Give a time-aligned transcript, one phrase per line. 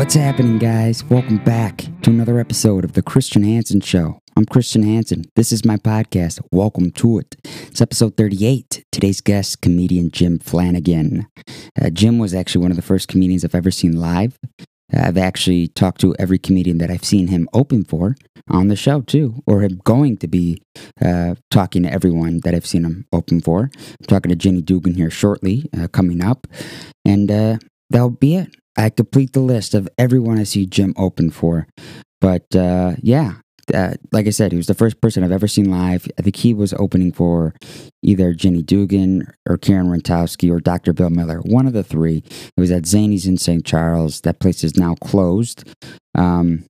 [0.00, 1.04] What's happening, guys?
[1.04, 4.18] Welcome back to another episode of The Christian Hansen Show.
[4.34, 5.26] I'm Christian Hansen.
[5.36, 6.40] This is my podcast.
[6.50, 7.36] Welcome to it.
[7.44, 8.86] It's episode 38.
[8.90, 11.26] Today's guest, comedian Jim Flannigan.
[11.78, 14.38] Uh, Jim was actually one of the first comedians I've ever seen live.
[14.58, 18.16] Uh, I've actually talked to every comedian that I've seen him open for
[18.48, 20.62] on the show, too, or him going to be
[21.04, 23.70] uh, talking to everyone that I've seen him open for.
[23.76, 26.46] I'm talking to Jenny Dugan here shortly, uh, coming up.
[27.04, 27.58] And uh,
[27.90, 28.48] that'll be it.
[28.80, 31.66] I complete the list of everyone I see Jim open for.
[32.20, 33.34] But uh, yeah,
[33.74, 36.08] uh, like I said, he was the first person I've ever seen live.
[36.18, 37.54] I think he was opening for
[38.02, 40.94] either Jenny Dugan or Karen Rontowski or Dr.
[40.94, 42.24] Bill Miller, one of the three.
[42.26, 43.64] It was at Zanies in St.
[43.66, 44.22] Charles.
[44.22, 45.68] That place is now closed.
[46.14, 46.64] Um,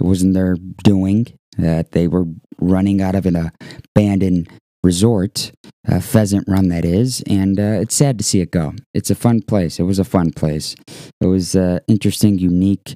[0.00, 1.26] it wasn't their doing.
[1.56, 2.26] That they were
[2.60, 3.50] running out of an
[3.94, 4.50] abandoned
[4.86, 5.50] resort,
[5.88, 8.72] uh, Pheasant Run, that is, and uh, it's sad to see it go.
[8.94, 9.80] It's a fun place.
[9.80, 10.76] It was a fun place.
[11.20, 12.94] It was uh, interesting, unique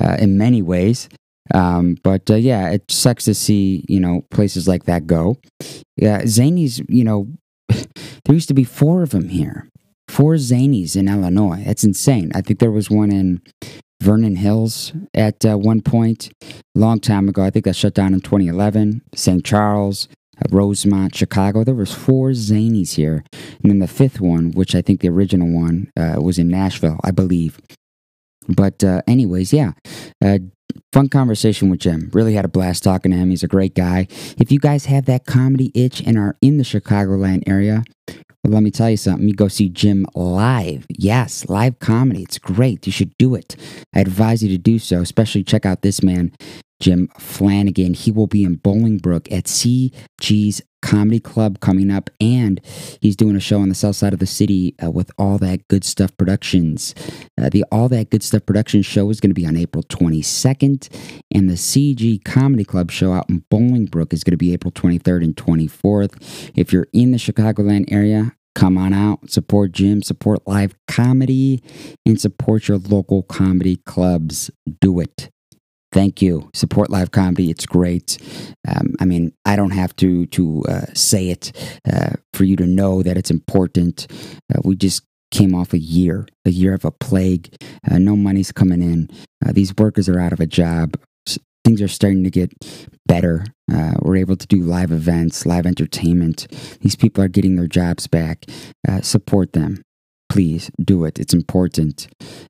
[0.00, 1.08] uh, in many ways.
[1.52, 5.36] Um, but uh, yeah, it sucks to see you know places like that go.
[5.96, 7.26] Yeah, Zanies, you know,
[7.68, 9.68] there used to be four of them here,
[10.08, 11.64] four Zanies in Illinois.
[11.66, 12.30] That's insane.
[12.34, 13.42] I think there was one in
[14.00, 16.30] Vernon Hills at uh, one point,
[16.74, 17.42] long time ago.
[17.42, 19.02] I think that shut down in 2011.
[19.14, 19.44] St.
[19.44, 21.64] Charles, uh, Rosemont, Chicago.
[21.64, 25.48] There was four Zanies here, and then the fifth one, which I think the original
[25.48, 27.60] one uh, was in Nashville, I believe.
[28.48, 29.72] But uh, anyways, yeah,
[30.24, 30.38] uh,
[30.92, 32.10] fun conversation with Jim.
[32.12, 33.30] Really had a blast talking to him.
[33.30, 34.08] He's a great guy.
[34.38, 37.84] If you guys have that comedy itch and are in the Chicagoland area,
[38.44, 39.28] well, let me tell you something.
[39.28, 40.86] You go see Jim live.
[40.88, 42.22] Yes, live comedy.
[42.22, 42.84] It's great.
[42.86, 43.54] You should do it.
[43.94, 46.32] I advise you to do so, especially check out this man,
[46.82, 47.94] Jim Flannigan.
[47.94, 52.60] He will be in Bolingbrook at CG's Comedy Club coming up, and
[53.00, 55.68] he's doing a show on the south side of the city uh, with All That
[55.68, 56.92] Good Stuff Productions.
[57.40, 60.88] Uh, the All That Good Stuff Productions show is going to be on April 22nd,
[61.32, 65.22] and the CG Comedy Club show out in Bolingbrook is going to be April 23rd
[65.22, 66.50] and 24th.
[66.56, 71.62] If you're in the Chicagoland area, Come on out, support Jim, support live comedy,
[72.04, 74.50] and support your local comedy clubs.
[74.78, 75.31] Do it.
[75.92, 76.50] Thank you.
[76.54, 77.50] Support live comedy.
[77.50, 78.16] It's great.
[78.66, 81.52] Um, I mean, I don't have to to uh, say it
[81.90, 84.10] uh, for you to know that it's important.
[84.52, 87.54] Uh, we just came off a year, a year of a plague.
[87.90, 89.10] Uh, no money's coming in.
[89.44, 90.96] Uh, these workers are out of a job.
[91.64, 92.52] Things are starting to get
[93.06, 93.44] better.
[93.72, 96.48] Uh, we're able to do live events, live entertainment.
[96.80, 98.46] These people are getting their jobs back.
[99.02, 99.82] support them
[100.32, 101.20] please do it.
[101.20, 102.08] It's important.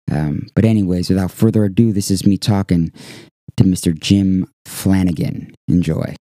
[0.08, 2.92] Um, but, anyways, without further ado, this is me talking
[3.56, 3.98] to Mr.
[3.98, 5.54] Jim Flannigan.
[5.68, 6.14] Enjoy.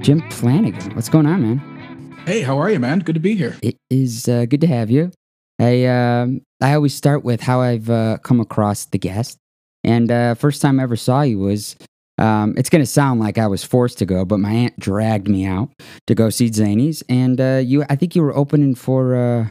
[0.00, 2.14] Jim Flannigan, what's going on, man?
[2.26, 3.00] Hey, how are you, man?
[3.00, 3.56] Good to be here.
[3.62, 5.10] It is uh, good to have you.
[5.58, 9.38] I um, I always start with how I've uh, come across the guest,
[9.82, 11.76] and uh, first time I ever saw you was
[12.18, 15.28] um, it's going to sound like I was forced to go, but my aunt dragged
[15.28, 15.70] me out
[16.06, 19.48] to go see Zanies, and uh, you I think you were opening for uh,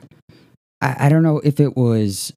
[0.82, 2.34] I, I don't know if it was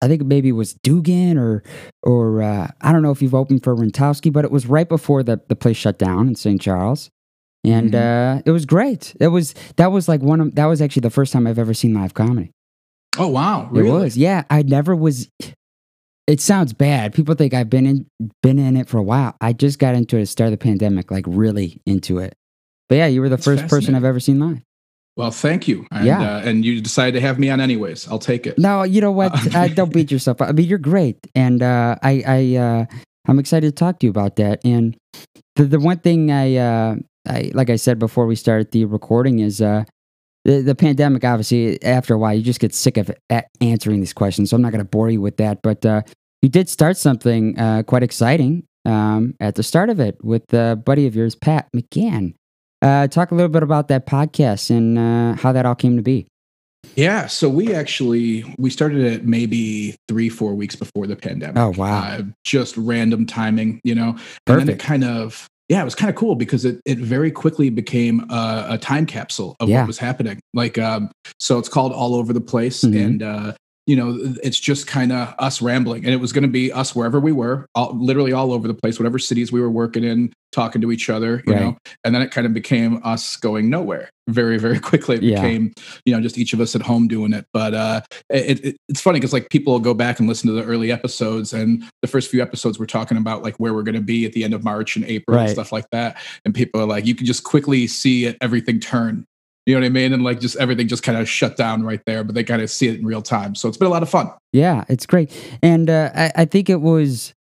[0.00, 1.62] I think maybe it was Dugan or
[2.02, 5.22] or uh, I don't know if you've opened for Rontowski, but it was right before
[5.22, 6.60] the the place shut down in St.
[6.60, 7.10] Charles,
[7.64, 8.38] and mm-hmm.
[8.38, 9.16] uh, it was great.
[9.20, 11.74] It was that was like one of that was actually the first time I've ever
[11.74, 12.52] seen live comedy.
[13.18, 13.88] Oh wow, really?
[13.88, 14.44] It was, yeah.
[14.50, 15.28] I never was.
[16.26, 17.14] It sounds bad.
[17.14, 18.06] People think I've been in
[18.42, 19.34] been in it for a while.
[19.40, 22.34] I just got into it at the start of the pandemic, like really into it.
[22.88, 24.62] But yeah, you were the That's first person I've ever seen live.
[25.18, 25.84] Well, thank you.
[25.90, 26.36] And, yeah.
[26.36, 28.06] Uh, and you decided to have me on anyways.
[28.06, 28.56] I'll take it.
[28.56, 29.32] No, you know what?
[29.58, 30.48] Uh, don't beat yourself up.
[30.48, 31.16] I mean, you're great.
[31.34, 32.84] And uh, I, I, uh,
[33.26, 34.60] I'm excited to talk to you about that.
[34.64, 34.96] And
[35.56, 36.96] the, the one thing I, uh,
[37.26, 39.84] I, like I said before we started the recording is, uh,
[40.44, 43.10] the, the pandemic, obviously, after a while, you just get sick of
[43.60, 44.50] answering these questions.
[44.50, 45.60] So I'm not going to bore you with that.
[45.62, 45.84] But
[46.42, 47.56] you did start something
[47.86, 52.34] quite exciting um, at the start of it with a buddy of yours, Pat McGann.
[52.80, 56.02] Uh, talk a little bit about that podcast and uh, how that all came to
[56.02, 56.26] be.
[56.94, 61.58] Yeah, so we actually we started it maybe three four weeks before the pandemic.
[61.58, 62.02] Oh wow!
[62.02, 64.12] Uh, just random timing, you know.
[64.12, 64.48] Perfect.
[64.48, 67.30] And then it kind of yeah, it was kind of cool because it it very
[67.30, 69.80] quickly became a, a time capsule of yeah.
[69.80, 70.40] what was happening.
[70.54, 72.96] Like, um, so it's called All Over the Place, mm-hmm.
[72.96, 73.52] and uh,
[73.88, 76.04] you know, it's just kind of us rambling.
[76.04, 78.74] And it was going to be us wherever we were, all, literally all over the
[78.74, 81.62] place, whatever cities we were working in, talking to each other, you right.
[81.62, 81.78] know.
[82.04, 85.16] And then it kind of became us going nowhere very, very quickly.
[85.16, 85.40] It yeah.
[85.40, 85.72] became,
[86.04, 87.46] you know, just each of us at home doing it.
[87.54, 90.52] But uh, it, it, it's funny because like people will go back and listen to
[90.52, 93.94] the early episodes, and the first few episodes we're talking about like where we're going
[93.94, 95.44] to be at the end of March and April right.
[95.44, 96.18] and stuff like that.
[96.44, 99.24] And people are like, you can just quickly see it, everything turn
[99.68, 100.14] You know what I mean?
[100.14, 102.70] And like just everything just kind of shut down right there, but they kind of
[102.70, 103.54] see it in real time.
[103.54, 104.30] So it's been a lot of fun.
[104.54, 105.30] Yeah, it's great.
[105.62, 107.34] And uh, I, I think it was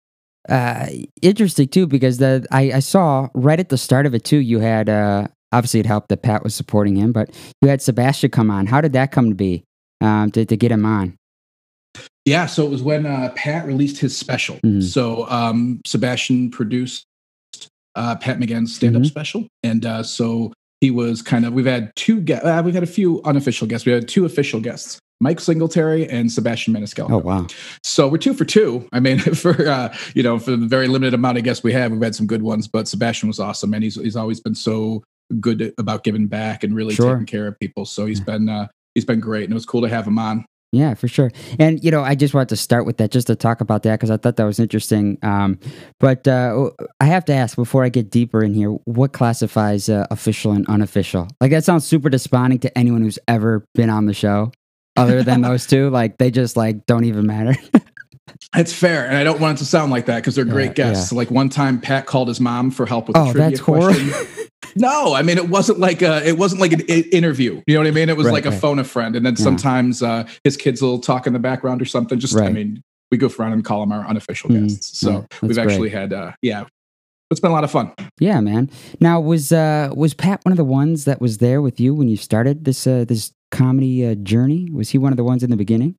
[0.50, 0.88] uh,
[1.22, 4.38] interesting too because the I, I saw right at the start of it too.
[4.38, 7.30] You had uh, obviously it helped that Pat was supporting him, but
[7.62, 8.66] you had Sebastian come on.
[8.66, 9.64] How did that come to be
[10.02, 11.16] um, to to get him on?
[12.26, 14.56] Yeah, so it was when uh, Pat released his special.
[14.66, 14.82] Mm-hmm.
[14.82, 17.06] So um, Sebastian produced
[17.94, 19.10] uh, Pat McGann's stand-up mm-hmm.
[19.10, 20.52] special, and uh, so
[20.82, 21.54] he was kind of.
[21.54, 22.22] We've had two.
[22.22, 23.86] Ge- uh, we've had a few unofficial guests.
[23.86, 25.00] We had two official guests.
[25.22, 27.12] Mike Singletary and Sebastian Maniscalco.
[27.12, 27.48] Oh wow!
[27.84, 28.88] So we're two for two.
[28.92, 31.92] I mean, for uh, you know, for the very limited amount of guests we have,
[31.92, 32.68] we've had some good ones.
[32.68, 35.04] But Sebastian was awesome, and he's he's always been so
[35.40, 37.14] good about giving back and really sure.
[37.14, 37.86] taking care of people.
[37.86, 38.26] So he's yeah.
[38.26, 40.46] been uh, he's been great, and it was cool to have him on.
[40.72, 41.32] Yeah, for sure.
[41.58, 43.94] And you know, I just wanted to start with that just to talk about that
[43.94, 45.18] because I thought that was interesting.
[45.22, 45.58] Um,
[46.00, 46.70] but uh,
[47.00, 50.68] I have to ask before I get deeper in here, what classifies uh, official and
[50.68, 51.30] unofficial?
[51.40, 54.52] Like that sounds super desponding to anyone who's ever been on the show,
[54.98, 55.90] other than those two.
[55.90, 57.56] Like they just like don't even matter.
[58.56, 60.92] It's fair, and I don't want it to sound like that because they're great yeah,
[60.92, 61.12] guests.
[61.12, 61.18] Yeah.
[61.18, 64.12] Like one time, Pat called his mom for help with oh, a trivia question.
[64.76, 67.62] no, I mean it wasn't like a it wasn't like an interview.
[67.68, 68.10] You know what I mean?
[68.10, 69.44] It was right, like a phone a friend, and then yeah.
[69.44, 72.20] sometimes uh, his kids will talk in the background or something.
[72.20, 72.50] Just right.
[72.50, 72.82] I mean,
[73.12, 75.00] we goof around and call them our unofficial mm, guests.
[75.00, 75.94] So we've actually great.
[75.94, 76.66] had uh, yeah,
[77.32, 77.94] it's been a lot of fun.
[78.20, 78.70] Yeah, man.
[79.00, 82.08] Now was uh, was Pat one of the ones that was there with you when
[82.08, 84.70] you started this uh, this comedy uh, journey?
[84.72, 85.96] Was he one of the ones in the beginning?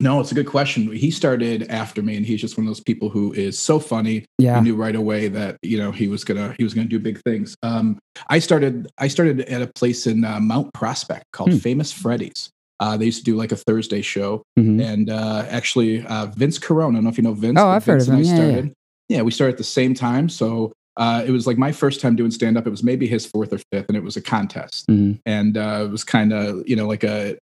[0.00, 0.90] No, it's a good question.
[0.90, 4.24] He started after me, and he's just one of those people who is so funny.
[4.38, 6.98] Yeah, he knew right away that you know he was gonna he was gonna do
[6.98, 7.54] big things.
[7.62, 7.98] Um,
[8.28, 11.58] I started I started at a place in uh, Mount Prospect called hmm.
[11.58, 12.50] Famous Freddy's.
[12.80, 14.80] Uh, they used to do like a Thursday show, mm-hmm.
[14.80, 16.92] and uh, actually uh, Vince Corona.
[16.92, 17.58] I don't know if you know Vince.
[17.60, 18.24] Oh, I've Vince heard of him.
[18.24, 18.74] Yeah, started,
[19.08, 19.16] yeah.
[19.18, 22.16] yeah, we started at the same time, so uh, it was like my first time
[22.16, 22.66] doing stand up.
[22.66, 24.86] It was maybe his fourth or fifth, and it was a contest.
[24.88, 25.18] Mm-hmm.
[25.26, 27.38] And uh, it was kind of, you know, like a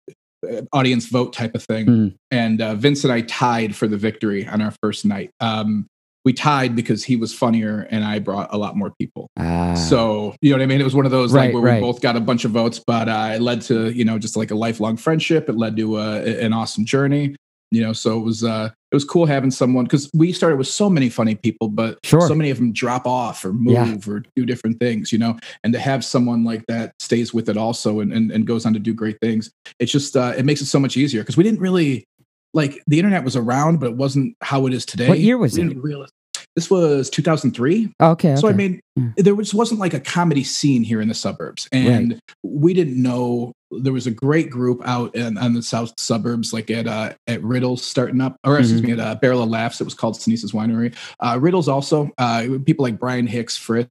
[0.74, 1.86] audience vote type of thing.
[1.86, 2.16] Mm.
[2.32, 5.32] And uh, Vince and I tied for the victory on our first night.
[5.40, 5.88] Um,
[6.26, 9.30] we tied because he was funnier and I brought a lot more people.
[9.38, 9.76] Ah.
[9.76, 10.82] So, you know what I mean?
[10.82, 11.76] It was one of those right, like where right.
[11.76, 14.36] we both got a bunch of votes, but uh, it led to, you know, just
[14.36, 15.48] like a lifelong friendship.
[15.48, 17.38] It led to uh, an awesome journey
[17.72, 20.68] you know so it was uh it was cool having someone because we started with
[20.68, 22.28] so many funny people but sure.
[22.28, 24.14] so many of them drop off or move yeah.
[24.14, 27.58] or do different things you know and to have someone like that stays with it
[27.58, 30.62] also and, and, and goes on to do great things it's just uh it makes
[30.62, 32.06] it so much easier because we didn't really
[32.54, 35.58] like the internet was around but it wasn't how it is today what year was
[35.58, 36.10] it realize,
[36.58, 39.10] this was 2003 okay, so i mean yeah.
[39.16, 42.22] there was wasn't like a comedy scene here in the suburbs and right.
[42.44, 46.72] we didn't know there was a great group out in, on the south suburbs, like
[46.72, 48.88] at uh, at Riddles starting up, or excuse mm-hmm.
[48.88, 49.82] me, at uh, Barrel of Laughs.
[49.82, 50.96] It was called Sneeze's Winery.
[51.20, 53.90] Uh, Riddles also uh, people like Brian Hicks, Fritz,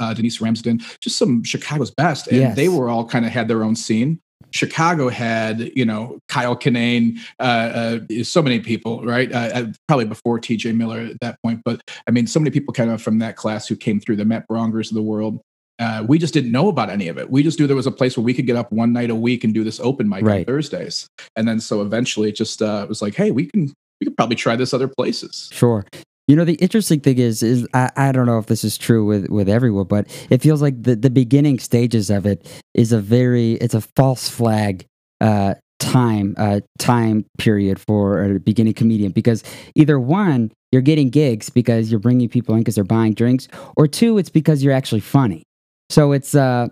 [0.00, 2.56] uh, Denise Ramsden, just some Chicago's best, and yes.
[2.56, 4.20] they were all kind of had their own scene.
[4.56, 9.32] Chicago had, you know, Kyle Kinane, uh, uh, so many people, right?
[9.32, 12.72] Uh, uh probably before TJ Miller at that point, but I mean, so many people
[12.72, 15.40] kind of from that class who came through the Matt Braungers of the world
[15.78, 17.30] uh, we just didn't know about any of it.
[17.30, 19.14] We just knew there was a place where we could get up one night a
[19.14, 20.38] week and do this open mic right.
[20.40, 21.08] on Thursdays.
[21.36, 24.36] And then so eventually it just uh, was like, hey, we can we could probably
[24.36, 25.48] try this other places.
[25.52, 25.84] Sure.
[26.28, 29.04] You know, the interesting thing is, is I, I don't know if this is true
[29.04, 33.00] with, with everyone, but it feels like the, the beginning stages of it is a
[33.00, 34.86] very, it's a false flag
[35.20, 39.42] uh, time uh, time period for a beginning comedian because
[39.74, 43.86] either one, you're getting gigs because you're bringing people in because they're buying drinks, or
[43.86, 45.42] two, it's because you're actually funny.
[45.90, 46.68] So it's uh,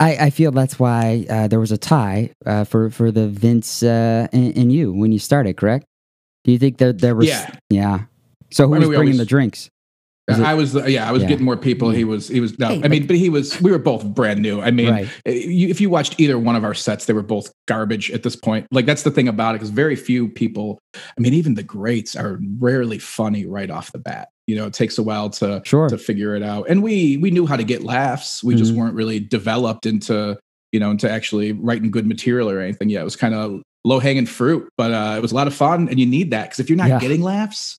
[0.00, 3.82] I, I feel that's why uh, there was a tie uh, for for the Vince
[3.82, 5.86] uh, and, and, you when you started, correct?
[6.44, 7.28] Do you think that there was?
[7.28, 7.50] Yeah.
[7.70, 8.00] Yeah.
[8.50, 9.70] So who was bringing always, the drinks?
[10.28, 11.28] I was, yeah, I was yeah.
[11.28, 11.90] getting more people.
[11.90, 12.58] He was, he was.
[12.58, 13.60] No, hey, I mean, but, but, he was.
[13.60, 14.60] We were both brand new.
[14.60, 15.08] I mean, right.
[15.24, 18.36] Eh, if you watched either one of our sets, they were both garbage at this
[18.36, 18.66] point.
[18.70, 20.78] Like that's the thing about it, because very few people.
[20.94, 24.28] I mean, even the greats are rarely funny right off the bat.
[24.46, 25.88] You know, it takes a while to sure.
[25.88, 26.68] to figure it out.
[26.68, 28.44] And we we knew how to get laughs.
[28.44, 28.58] We mm-hmm.
[28.58, 30.38] just weren't really developed into
[30.72, 32.90] you know into actually writing good material or anything.
[32.90, 35.54] Yeah, it was kind of low hanging fruit, but uh, it was a lot of
[35.54, 35.88] fun.
[35.88, 36.98] And you need that because if you're not yeah.
[36.98, 37.78] getting laughs,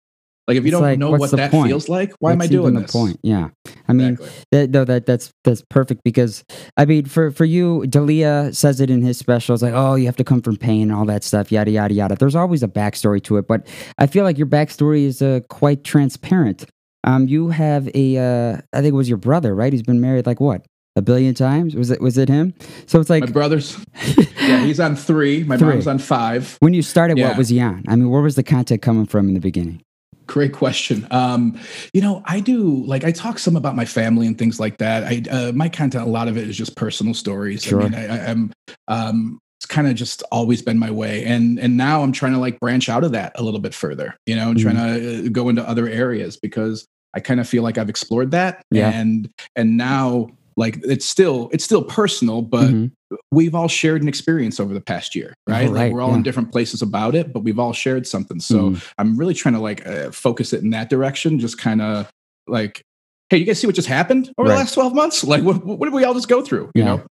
[0.49, 1.69] like if you don't like, know what that point?
[1.69, 2.91] feels like, why am I doing this?
[2.91, 3.49] point, yeah.
[3.87, 4.45] I mean, exactly.
[4.51, 6.43] that, no, that that's that's perfect because
[6.75, 10.15] I mean, for for you, D'Elia says it in his specials, like, oh, you have
[10.15, 12.15] to come from pain and all that stuff, yada yada yada.
[12.15, 13.67] There's always a backstory to it, but
[13.99, 16.65] I feel like your backstory is uh, quite transparent.
[17.03, 19.71] Um, you have a, uh, I think it was your brother, right?
[19.71, 20.65] He's been married like what
[20.95, 21.75] a billion times.
[21.75, 22.55] Was it was it him?
[22.87, 23.77] So it's like my brothers.
[24.17, 25.43] yeah, he's on three.
[25.43, 25.69] My three.
[25.69, 26.57] mom's on five.
[26.59, 27.29] When you started, yeah.
[27.29, 27.83] what was he on?
[27.87, 29.81] I mean, where was the content coming from in the beginning?
[30.29, 31.07] Great question.
[31.09, 31.59] Um,
[31.91, 35.03] you know, I do like I talk some about my family and things like that.
[35.03, 37.63] I uh, my content, a lot of it is just personal stories.
[37.63, 37.81] Sure.
[37.81, 38.53] I mean, I, am
[38.87, 42.39] um, it's kind of just always been my way, and and now I'm trying to
[42.39, 44.15] like branch out of that a little bit further.
[44.25, 44.61] You know, mm-hmm.
[44.61, 48.31] trying to uh, go into other areas because I kind of feel like I've explored
[48.31, 48.89] that, yeah.
[48.89, 50.29] and and now
[50.59, 53.15] like it's still it's still personal but mm-hmm.
[53.31, 56.17] we've all shared an experience over the past year right, right like we're all yeah.
[56.17, 58.93] in different places about it but we've all shared something so mm.
[58.97, 62.11] i'm really trying to like uh, focus it in that direction just kind of
[62.47, 62.83] like
[63.29, 64.55] hey you guys see what just happened over right.
[64.55, 66.95] the last 12 months like what, what did we all just go through you yeah.
[66.95, 67.03] know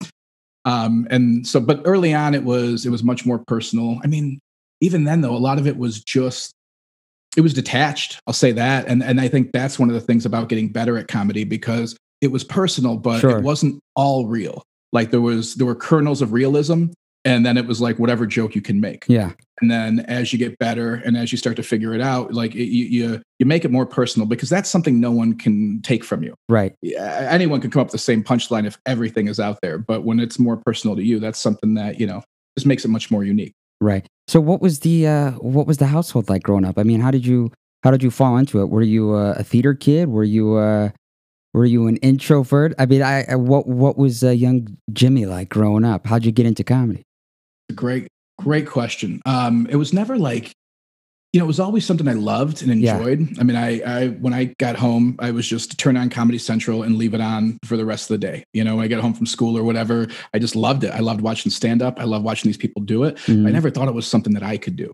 [0.66, 4.38] um and so but early on it was it was much more personal i mean
[4.82, 6.52] even then though a lot of it was just
[7.34, 10.26] it was detached i'll say that and and i think that's one of the things
[10.26, 13.38] about getting better at comedy because it was personal, but sure.
[13.38, 14.62] it wasn't all real.
[14.92, 16.86] Like there was there were kernels of realism,
[17.24, 19.04] and then it was like whatever joke you can make.
[19.08, 19.32] Yeah.
[19.60, 22.54] And then as you get better and as you start to figure it out, like
[22.54, 26.04] it, you, you you make it more personal because that's something no one can take
[26.04, 26.34] from you.
[26.48, 26.74] Right.
[26.96, 30.20] Anyone can come up with the same punchline if everything is out there, but when
[30.20, 32.22] it's more personal to you, that's something that you know
[32.56, 33.52] just makes it much more unique.
[33.80, 34.06] Right.
[34.26, 36.78] So what was the uh, what was the household like growing up?
[36.78, 38.70] I mean, how did you how did you fall into it?
[38.70, 40.08] Were you uh, a theater kid?
[40.08, 40.90] Were you uh,
[41.58, 42.72] were you an introvert?
[42.78, 46.06] I mean, I, I what what was uh, young Jimmy like growing up?
[46.06, 47.02] How'd you get into comedy?
[47.74, 48.06] Great,
[48.38, 49.20] great question.
[49.26, 50.52] Um, it was never like,
[51.32, 53.20] you know, it was always something I loved and enjoyed.
[53.20, 53.40] Yeah.
[53.40, 56.38] I mean, I, I when I got home, I was just to turn on Comedy
[56.38, 58.44] Central and leave it on for the rest of the day.
[58.52, 60.92] You know, when I get home from school or whatever, I just loved it.
[60.92, 61.98] I loved watching stand up.
[61.98, 63.16] I love watching these people do it.
[63.16, 63.46] Mm-hmm.
[63.46, 64.92] I never thought it was something that I could do.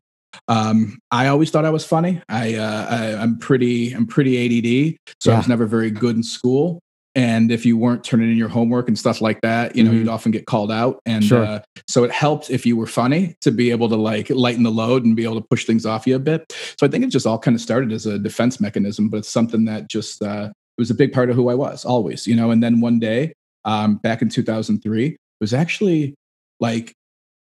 [0.48, 2.22] Um, I always thought I was funny.
[2.28, 5.36] I, uh, I am pretty I'm pretty ADD, so yeah.
[5.36, 6.80] I was never very good in school.
[7.16, 10.00] And if you weren't turning in your homework and stuff like that, you know, mm-hmm.
[10.00, 11.00] you'd often get called out.
[11.06, 11.44] And sure.
[11.44, 14.72] uh, so it helped if you were funny to be able to like lighten the
[14.72, 16.52] load and be able to push things off you a bit.
[16.78, 19.28] So I think it just all kind of started as a defense mechanism, but it's
[19.28, 22.34] something that just uh, it was a big part of who I was always, you
[22.34, 22.50] know.
[22.50, 23.32] And then one day,
[23.64, 26.16] um, back in 2003, it was actually
[26.58, 26.92] like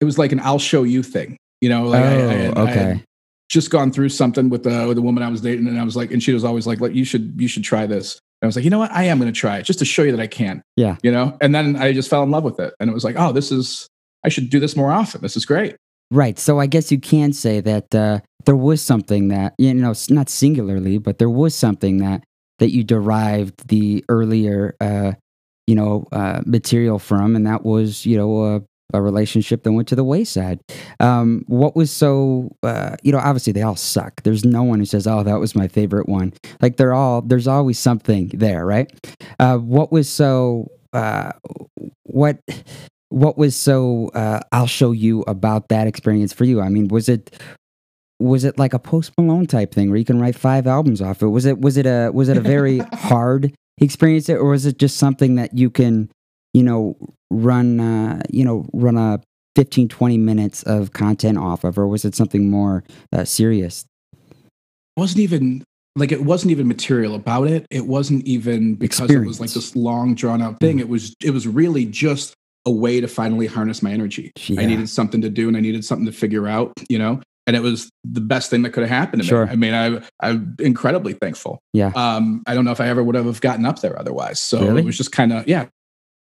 [0.01, 1.37] it was like an "I'll show you" thing.
[1.65, 2.71] You know, like oh, I, I, had, okay.
[2.71, 3.05] I had
[3.49, 5.95] just gone through something with the with the woman I was dating, and I was
[5.95, 8.45] like, and she was always like, "Like you should you should try this." And I
[8.45, 10.11] was like, you know what, I am going to try it just to show you
[10.11, 10.61] that I can.
[10.75, 11.35] Yeah, you know.
[11.41, 13.51] And then I just fell in love with it, and it was like, oh, this
[13.51, 13.87] is
[14.23, 15.21] I should do this more often.
[15.21, 15.75] This is great.
[16.11, 16.37] Right.
[16.37, 20.29] So I guess you can say that uh, there was something that you know, not
[20.29, 22.23] singularly, but there was something that
[22.59, 25.13] that you derived the earlier, uh,
[25.65, 28.59] you know, uh, material from, and that was you know uh,
[28.93, 30.59] a relationship that went to the wayside.
[30.99, 34.23] Um, what was so, uh, you know, obviously they all suck.
[34.23, 36.33] There's no one who says, oh, that was my favorite one.
[36.61, 38.91] Like they're all, there's always something there, right?
[39.39, 41.31] Uh, what was so, uh,
[42.03, 42.39] what,
[43.09, 46.61] what was so, uh, I'll show you about that experience for you?
[46.61, 47.37] I mean, was it,
[48.19, 51.21] was it like a Post Malone type thing where you can write five albums off
[51.21, 51.27] it?
[51.27, 54.97] Was it, was it a, was it a very hard experience, or was it just
[54.97, 56.09] something that you can,
[56.55, 56.95] you know,
[57.29, 59.19] run, uh, you know, run a
[59.57, 62.81] 15, 20 minutes of content off of, or was it something more
[63.11, 63.85] uh, serious?
[64.13, 65.65] It wasn't even
[65.97, 67.65] like it wasn't even material about it.
[67.69, 69.25] It wasn't even because Experience.
[69.25, 70.77] it was like this long drawn out thing.
[70.77, 70.81] Mm.
[70.81, 72.33] It was it was really just
[72.65, 74.31] a way to finally harness my energy.
[74.47, 74.61] Yeah.
[74.61, 77.55] I needed something to do and I needed something to figure out, you know and
[77.55, 79.45] it was the best thing that could have happened to sure.
[79.45, 79.51] me.
[79.51, 81.59] I mean, I, I'm incredibly thankful.
[81.73, 81.91] Yeah.
[81.95, 84.39] Um, I don't know if I ever would have gotten up there otherwise.
[84.39, 84.81] So really?
[84.81, 85.67] it was just kind of, yeah,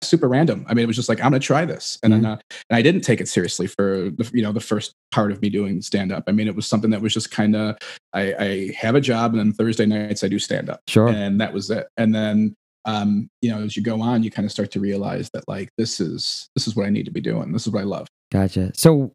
[0.02, 0.64] super random.
[0.68, 2.22] I mean, it was just like I'm going to try this, and mm-hmm.
[2.22, 2.38] then, uh,
[2.70, 5.50] and I didn't take it seriously for the you know the first part of me
[5.50, 6.24] doing stand up.
[6.26, 7.76] I mean, it was something that was just kind of
[8.12, 11.40] I, I have a job, and then Thursday nights I do stand up, sure, and
[11.40, 11.88] that was it.
[11.96, 12.54] And then
[12.84, 15.70] um, you know, as you go on, you kind of start to realize that like
[15.76, 17.52] this is this is what I need to be doing.
[17.52, 18.08] This is what I love.
[18.32, 18.72] Gotcha.
[18.74, 19.12] So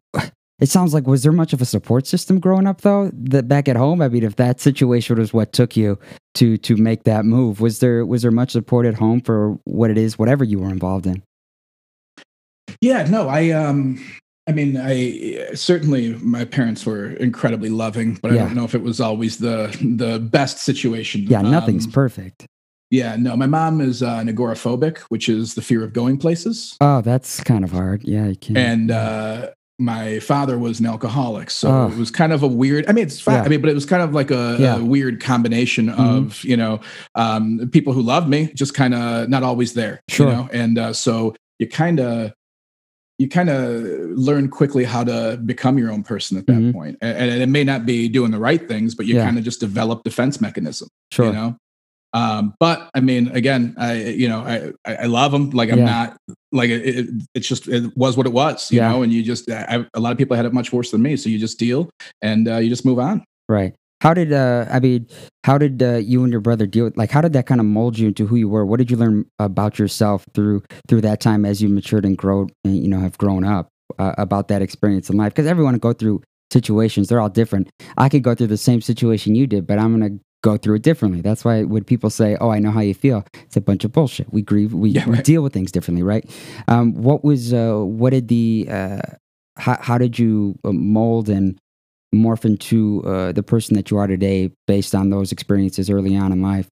[0.58, 3.10] it sounds like was there much of a support system growing up though?
[3.12, 5.98] That back at home, I mean, if that situation was what took you
[6.34, 9.90] to to make that move, was there was there much support at home for what
[9.90, 11.22] it is, whatever you were involved in?
[12.80, 14.02] Yeah, no, I um
[14.48, 18.44] I mean, I certainly my parents were incredibly loving, but yeah.
[18.44, 21.22] I don't know if it was always the the best situation.
[21.24, 22.46] Yeah, nothing's um, perfect.
[22.90, 26.76] Yeah, no, my mom is uh, an agoraphobic, which is the fear of going places.
[26.80, 28.04] Oh, that's kind of hard.
[28.04, 28.56] Yeah, you can't.
[28.56, 31.88] And uh, my father was an alcoholic so oh.
[31.88, 33.42] it was kind of a weird i mean it's fine yeah.
[33.42, 34.76] i mean but it was kind of like a, yeah.
[34.76, 36.00] a weird combination mm-hmm.
[36.00, 36.80] of you know
[37.14, 40.28] um, people who loved me just kind of not always there sure.
[40.28, 42.32] you know and uh, so you kind of
[43.18, 46.72] you kind of learn quickly how to become your own person at that mm-hmm.
[46.72, 46.98] point.
[47.00, 49.24] And, and, it may not be doing the right things but you yeah.
[49.24, 51.26] kind of just develop defense mechanism sure.
[51.26, 51.56] you know
[52.16, 55.50] um, but I mean, again, I you know I I love them.
[55.50, 55.84] Like I'm yeah.
[55.84, 56.16] not
[56.50, 58.90] like it, It's just it was what it was, you yeah.
[58.90, 59.02] know.
[59.02, 61.28] And you just I, a lot of people had it much worse than me, so
[61.28, 61.90] you just deal
[62.22, 63.22] and uh, you just move on.
[63.50, 63.74] Right.
[64.00, 65.08] How did uh, I mean?
[65.44, 67.10] How did uh, you and your brother deal with like?
[67.10, 68.64] How did that kind of mold you into who you were?
[68.64, 72.46] What did you learn about yourself through through that time as you matured and grow
[72.64, 73.68] and you know have grown up
[73.98, 75.34] uh, about that experience in life?
[75.34, 77.68] Because everyone go through situations; they're all different.
[77.98, 80.82] I could go through the same situation you did, but I'm gonna go through it
[80.82, 81.20] differently.
[81.20, 83.92] That's why when people say, "Oh, I know how you feel," it's a bunch of
[83.92, 84.32] bullshit.
[84.32, 85.18] We grieve, we, yeah, right.
[85.18, 86.24] we deal with things differently, right?
[86.68, 89.00] Um, what was uh, what did the uh,
[89.56, 91.58] how, how did you uh, mold and
[92.14, 96.30] morph into uh, the person that you are today based on those experiences early on
[96.30, 96.68] in life?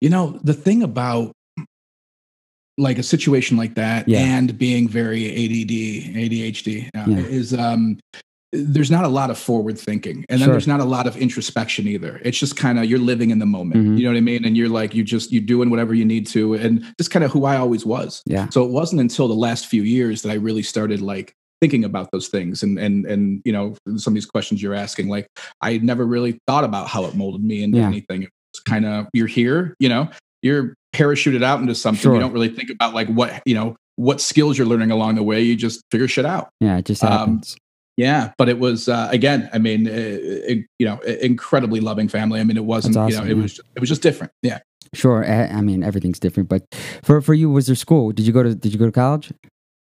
[0.00, 1.32] You know, the thing about
[2.78, 4.20] like a situation like that yeah.
[4.20, 7.16] and being very ADD, ADHD uh, yeah.
[7.18, 7.98] is um,
[8.52, 10.54] there's not a lot of forward thinking and then sure.
[10.54, 12.20] there's not a lot of introspection either.
[12.24, 13.96] It's just kind of you're living in the moment mm-hmm.
[13.96, 14.44] you know what i mean?
[14.44, 17.30] And you're like you just you're doing whatever you need to and just kind of
[17.30, 18.22] who i always was.
[18.26, 18.48] Yeah.
[18.50, 22.10] So it wasn't until the last few years that i really started like thinking about
[22.12, 25.26] those things and and and you know some of these questions you're asking like
[25.62, 27.86] i never really thought about how it molded me into yeah.
[27.86, 28.28] anything.
[28.52, 30.08] It's kind of you're here you know?
[30.42, 32.02] You're parachuted out into something.
[32.02, 32.14] Sure.
[32.14, 35.22] you don't really think about like what you know what skills you're learning along the
[35.22, 35.40] way.
[35.40, 36.50] You just figure shit out.
[36.60, 37.54] Yeah it just um, happens.
[37.54, 37.65] um,
[37.96, 39.48] yeah, but it was uh, again.
[39.52, 42.40] I mean, it, it, you know, incredibly loving family.
[42.40, 42.96] I mean, it wasn't.
[42.96, 43.60] Awesome, you know, it was.
[43.74, 44.32] It was just different.
[44.42, 44.60] Yeah.
[44.94, 45.24] Sure.
[45.26, 46.48] I mean, everything's different.
[46.48, 46.62] But
[47.02, 48.12] for for you, was there school?
[48.12, 49.32] Did you go to Did you go to college?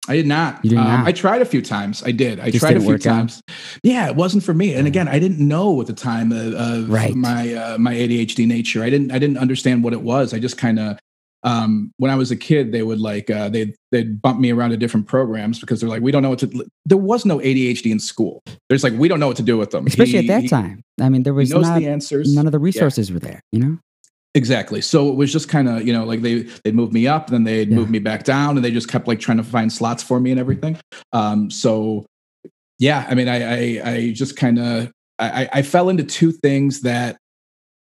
[0.07, 0.63] I did not.
[0.63, 1.07] You did um, not.
[1.07, 2.03] I tried a few times.
[2.03, 2.39] I did.
[2.39, 3.41] I Just tried a few times.
[3.49, 3.55] Out.
[3.83, 4.75] Yeah, it wasn't for me.
[4.75, 7.15] And again, I didn't know at the time of, of right.
[7.15, 8.83] my uh, my ADHD nature.
[8.83, 10.33] I didn't I didn't understand what it was.
[10.33, 10.99] I just kind of
[11.45, 14.71] um, when I was a kid, they would like uh, they they'd bump me around
[14.71, 16.65] to different programs because they're like, we don't know what to.
[16.85, 18.43] There was no ADHD in school.
[18.67, 20.47] There's like we don't know what to do with them, especially he, at that he,
[20.47, 20.81] time.
[20.99, 22.33] I mean, there was not, the answers.
[22.33, 23.13] None of the resources yeah.
[23.13, 23.41] were there.
[23.51, 23.79] You know.
[24.33, 24.81] Exactly.
[24.81, 27.43] So it was just kind of, you know, like they they'd move me up, then
[27.45, 27.75] they'd yeah.
[27.75, 30.31] move me back down, and they just kept like trying to find slots for me
[30.31, 30.77] and everything.
[31.13, 32.07] Um, so
[32.79, 33.43] yeah, I mean, I
[33.77, 37.17] I, I just kind of I, I fell into two things that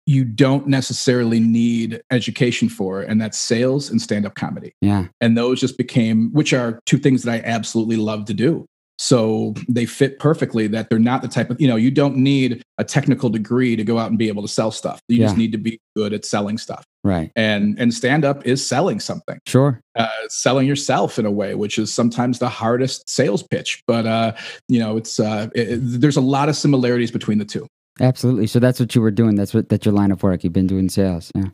[0.06, 4.74] you don't necessarily need education for, and that's sales and stand up comedy.
[4.82, 5.08] Yeah.
[5.20, 8.66] And those just became, which are two things that I absolutely love to do.
[8.98, 12.64] So they fit perfectly that they're not the type of, you know, you don't need
[12.78, 15.02] a technical degree to go out and be able to sell stuff.
[15.10, 15.26] You yeah.
[15.26, 16.86] just need to be good at selling stuff.
[17.04, 17.30] Right.
[17.36, 19.40] And and stand up is selling something.
[19.46, 19.82] Sure.
[19.96, 23.84] Uh, selling yourself in a way, which is sometimes the hardest sales pitch.
[23.86, 24.34] But uh,
[24.70, 27.68] you know, it's uh, it, there's a lot of similarities between the two.
[28.00, 28.48] Absolutely.
[28.48, 29.36] So that's what you were doing.
[29.36, 30.44] That's what that's your line of work.
[30.44, 31.32] You've been doing sales.
[31.36, 31.46] Yeah.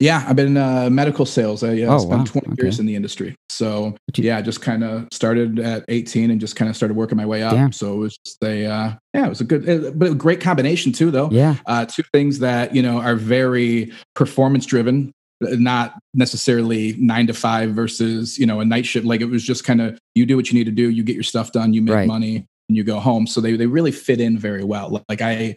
[0.00, 1.64] Yeah, I've been uh, medical sales.
[1.64, 2.40] I uh, oh, spent wow.
[2.42, 2.62] 20 okay.
[2.62, 3.34] years in the industry.
[3.48, 7.26] So yeah, just kind of started at 18 and just kind of started working my
[7.26, 7.74] way up.
[7.74, 10.40] So it was just a uh, yeah, it was a good, uh, but a great
[10.40, 11.28] combination too, though.
[11.30, 17.34] Yeah, uh, two things that you know are very performance driven, not necessarily nine to
[17.34, 19.04] five versus you know a night shift.
[19.04, 21.14] Like it was just kind of you do what you need to do, you get
[21.14, 22.06] your stuff done, you make right.
[22.06, 23.26] money, and you go home.
[23.26, 25.02] So they, they really fit in very well.
[25.08, 25.56] Like I,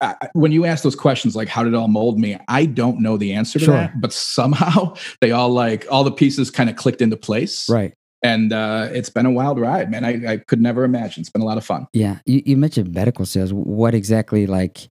[0.00, 2.38] I, when you ask those questions, like how did it all mold me?
[2.48, 3.74] I don't know the answer to sure.
[3.74, 7.68] that, but somehow they all like all the pieces kind of clicked into place.
[7.68, 7.92] Right.
[8.22, 10.04] And uh, it's been a wild ride, man.
[10.04, 11.20] I, I could never imagine.
[11.20, 11.86] It's been a lot of fun.
[11.92, 12.20] Yeah.
[12.24, 13.52] You, you mentioned medical sales.
[13.52, 14.88] What exactly like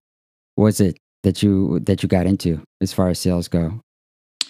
[0.56, 3.82] was it that you that you got into as far as sales go?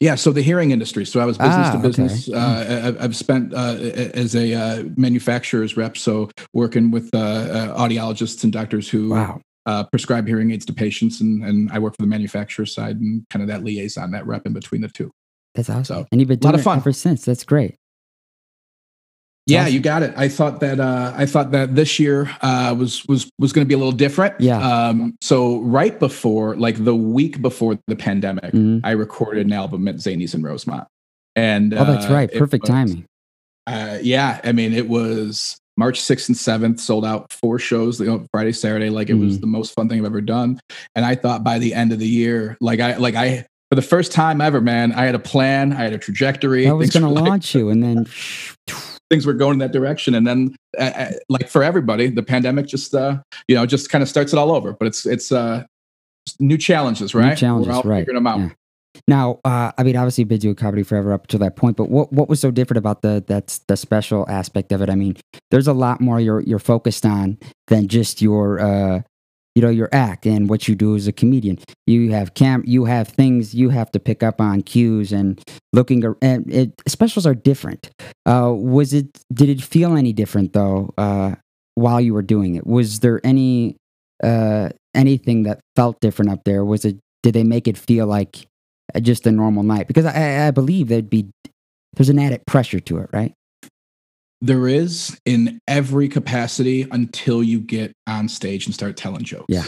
[0.04, 1.06] Yeah, so the hearing industry.
[1.06, 2.28] So I was business ah, to business.
[2.28, 2.38] Okay.
[2.38, 3.78] Uh, I've spent uh,
[4.14, 9.40] as a uh, manufacturer's rep, so working with uh, uh, audiologists and doctors who wow.
[9.66, 13.24] Uh, prescribe hearing aids to patients, and, and I work for the manufacturer side and
[13.30, 15.10] kind of that liaison, that rep in between the two.
[15.56, 15.86] That's awesome.
[15.86, 16.80] So, and you've been doing a lot of fun.
[16.80, 17.24] ever since.
[17.24, 17.78] That's great
[19.46, 20.14] yeah, you got it.
[20.16, 23.68] I thought that uh, I thought that this year uh, was was was going to
[23.68, 24.40] be a little different.
[24.40, 24.60] Yeah.
[24.60, 28.86] Um, so right before, like the week before the pandemic, mm-hmm.
[28.86, 30.88] I recorded an album at Zanies in Rosemont.
[31.36, 33.06] And oh, that's uh, right, perfect was, timing.
[33.66, 38.00] Uh, yeah, I mean, it was March sixth and seventh, sold out four shows.
[38.00, 39.26] You know, Friday, Saturday, like it mm-hmm.
[39.26, 40.60] was the most fun thing I've ever done.
[40.96, 43.82] And I thought by the end of the year, like I like I for the
[43.82, 46.68] first time ever, man, I had a plan, I had a trajectory.
[46.68, 48.06] I was going to launch you, and then
[49.10, 50.16] things were going in that direction.
[50.16, 54.02] And then, uh, uh, like for everybody, the pandemic just uh, you know just kind
[54.02, 54.74] of starts it all over.
[54.74, 55.66] But it's it's uh,
[56.40, 57.30] new challenges, right?
[57.30, 58.02] New challenges, right?
[58.02, 58.40] Figuring them out.
[58.40, 58.50] Yeah.
[59.08, 61.90] Now, uh, I mean, obviously, you've been doing comedy forever up to that point, but
[61.90, 64.90] what what was so different about the that's the special aspect of it?
[64.90, 65.18] I mean,
[65.52, 67.38] there's a lot more you're you're focused on
[67.68, 69.02] than just your uh,
[69.56, 71.60] you know your act and what you do as a comedian.
[71.86, 76.04] You have cam you have things you have to pick up on cues and looking
[76.22, 77.90] and it, specials are different.
[78.26, 81.36] Uh, was it did it feel any different though uh,
[81.76, 82.66] while you were doing it?
[82.66, 83.78] Was there any
[84.24, 86.66] uh, anything that felt different up there?
[86.66, 88.48] Was it did they make it feel like
[89.02, 89.88] just a normal night?
[89.88, 91.30] Because i, I believe there'd be
[91.96, 93.34] there's an added pressure to it right
[94.44, 99.46] there is in every capacity until you get on stage and start telling jokes.
[99.48, 99.64] Yeah.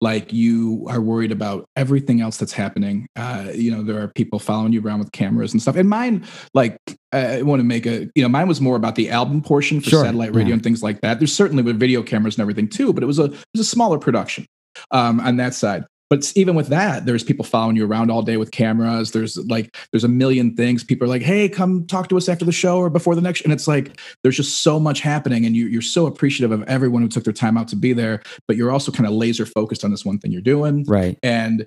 [0.00, 3.06] like you are worried about everything else that's happening.
[3.16, 5.76] Uh, you know, there are people following you around with cameras and stuff.
[5.76, 6.76] And mine, like,
[7.12, 9.90] I want to make a, you know, mine was more about the album portion for
[9.90, 10.04] sure.
[10.04, 10.54] satellite radio yeah.
[10.54, 11.18] and things like that.
[11.20, 13.64] There's certainly with video cameras and everything too, but it was a, it was a
[13.64, 14.46] smaller production
[14.90, 18.36] um, on that side but even with that there's people following you around all day
[18.36, 19.12] with cameras.
[19.12, 20.84] There's like there's a million things.
[20.84, 23.42] People are like hey come talk to us after the show or before the next
[23.42, 27.02] and it's like there's just so much happening and you, you're so appreciative of everyone
[27.02, 29.84] who took their time out to be there but you're also kind of laser focused
[29.84, 30.84] on this one thing you're doing.
[30.84, 31.18] Right.
[31.22, 31.66] And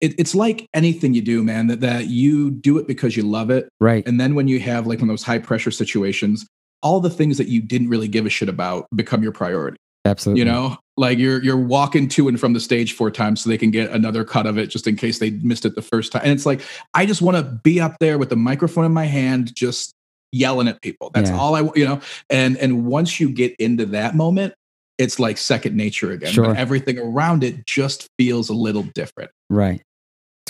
[0.00, 3.50] it, it's like anything you do man that, that you do it because you love
[3.50, 3.68] it.
[3.80, 4.06] Right.
[4.06, 6.46] And then when you have like one of those high pressure situations
[6.82, 9.76] all the things that you didn't really give a shit about become your priority.
[10.04, 10.40] Absolutely.
[10.40, 13.56] You know, like you're you're walking to and from the stage four times so they
[13.56, 16.22] can get another cut of it just in case they missed it the first time.
[16.24, 16.60] And it's like
[16.92, 19.94] I just want to be up there with the microphone in my hand, just
[20.32, 21.10] yelling at people.
[21.14, 21.38] That's yeah.
[21.38, 22.00] all I you know.
[22.28, 24.54] And and once you get into that moment,
[24.98, 26.32] it's like second nature again.
[26.32, 26.46] Sure.
[26.46, 29.30] But everything around it just feels a little different.
[29.48, 29.80] Right.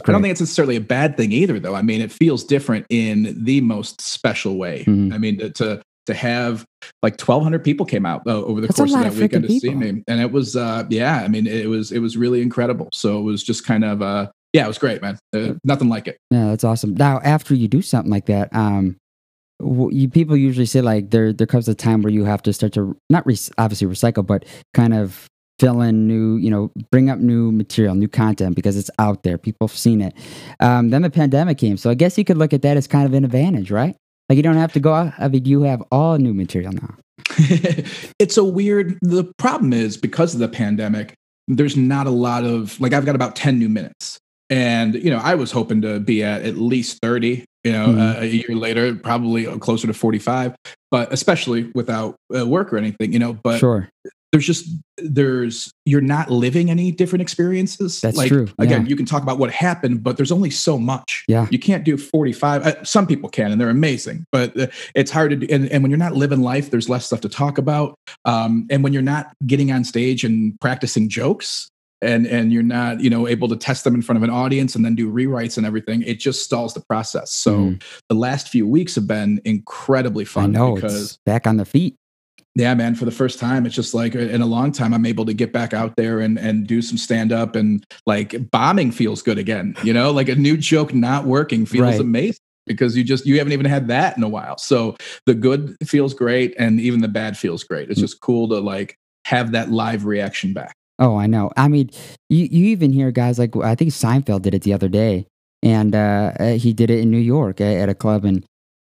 [0.06, 1.74] I don't think it's necessarily a bad thing either, though.
[1.74, 4.84] I mean, it feels different in the most special way.
[4.84, 5.12] Mm-hmm.
[5.12, 6.64] I mean, to, to to have
[7.02, 9.60] like 1200 people came out uh, over the That's course of that of weekend to
[9.60, 10.02] see me.
[10.08, 12.88] and it was uh yeah i mean it was it was really incredible.
[12.94, 15.18] So it was just kind of uh yeah it was great man.
[15.36, 16.16] Uh, nothing like it.
[16.30, 16.94] Yeah that's awesome.
[16.94, 18.96] Now after you do something like that um
[19.60, 22.72] you, people usually say like there there comes a time where you have to start
[22.72, 25.26] to not re- obviously recycle but kind of
[25.60, 29.36] fill in new you know bring up new material new content because it's out there.
[29.36, 30.14] People have seen it.
[30.60, 31.76] Um, then the pandemic came.
[31.76, 33.94] So i guess you could look at that as kind of an advantage right
[34.28, 35.12] like you don't have to go out.
[35.18, 36.96] I mean, you have all new material now.
[38.18, 38.98] it's a weird.
[39.02, 41.14] The problem is because of the pandemic,
[41.46, 44.18] there's not a lot of like I've got about ten new minutes,
[44.50, 47.44] and you know I was hoping to be at at least thirty.
[47.64, 48.00] You know, mm-hmm.
[48.00, 50.54] uh, a year later, probably closer to forty-five.
[50.90, 53.34] But especially without uh, work or anything, you know.
[53.34, 53.90] But sure
[54.32, 58.00] there's just there's you're not living any different experiences.
[58.00, 58.64] That's like, true yeah.
[58.64, 61.24] again you can talk about what happened but there's only so much.
[61.28, 61.46] Yeah.
[61.50, 65.30] You can't do 45 uh, some people can and they're amazing but uh, it's hard
[65.30, 67.94] to do and, and when you're not living life there's less stuff to talk about.
[68.24, 73.00] Um, and when you're not getting on stage and practicing jokes and and you're not
[73.00, 75.56] you know able to test them in front of an audience and then do rewrites
[75.56, 77.32] and everything it just stalls the process.
[77.32, 77.82] So mm.
[78.08, 81.96] the last few weeks have been incredibly fun I know, because back on the feet
[82.58, 85.24] yeah man for the first time it's just like in a long time i'm able
[85.24, 89.22] to get back out there and and do some stand up and like bombing feels
[89.22, 90.10] good again you know?
[90.10, 92.00] Like a new joke not working feels right.
[92.00, 94.58] amazing because you just you haven't even had that in a while.
[94.58, 97.88] So the good feels great and even the bad feels great.
[97.88, 98.02] It's mm.
[98.02, 100.74] just cool to like have that live reaction back.
[100.98, 101.50] Oh i know.
[101.56, 101.90] I mean
[102.28, 105.26] you, you even hear guys like i think seinfeld did it the other day
[105.62, 108.44] and uh, uh he did it in new york at a club and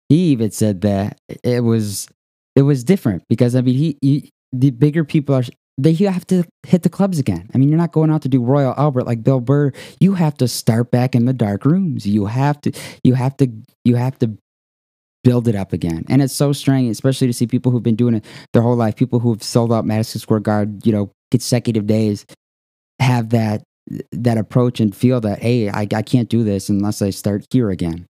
[0.10, 2.08] he even said that it was
[2.58, 5.44] it was different because I mean, he, he the bigger people are
[5.78, 7.50] they have to hit the clubs again.
[7.54, 9.72] I mean, you're not going out to do Royal Albert like Bill Burr.
[10.00, 12.08] You have to start back in the dark rooms.
[12.08, 12.72] You have to,
[13.04, 13.48] you have to,
[13.86, 14.36] you have to
[15.24, 16.04] build it up again.
[16.10, 18.96] And it's so strange, especially to see people who've been doing it their whole life,
[18.96, 22.26] people who've sold out Madison Square Garden, you know, consecutive days,
[23.00, 23.62] have that
[24.12, 27.70] that approach and feel that hey, I, I can't do this unless I start here
[27.70, 28.08] again.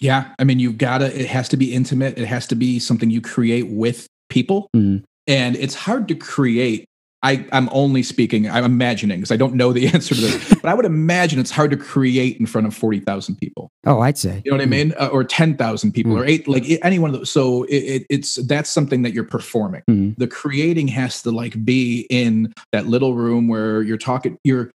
[0.00, 0.32] Yeah.
[0.38, 2.18] I mean, you've got to, it has to be intimate.
[2.18, 4.68] It has to be something you create with people.
[4.74, 5.04] Mm.
[5.26, 6.84] And it's hard to create.
[7.20, 10.66] I, I'm only speaking, I'm imagining because I don't know the answer to this, but
[10.66, 13.72] I would imagine it's hard to create in front of 40,000 people.
[13.86, 14.40] Oh, I'd say.
[14.44, 14.68] You know what mm.
[14.68, 14.94] I mean?
[14.96, 16.20] Uh, or 10,000 people mm.
[16.20, 17.30] or eight, like any one of those.
[17.30, 19.82] So it, it, it's, that's something that you're performing.
[19.90, 20.16] Mm.
[20.16, 24.70] The creating has to like be in that little room where you're talking, you're,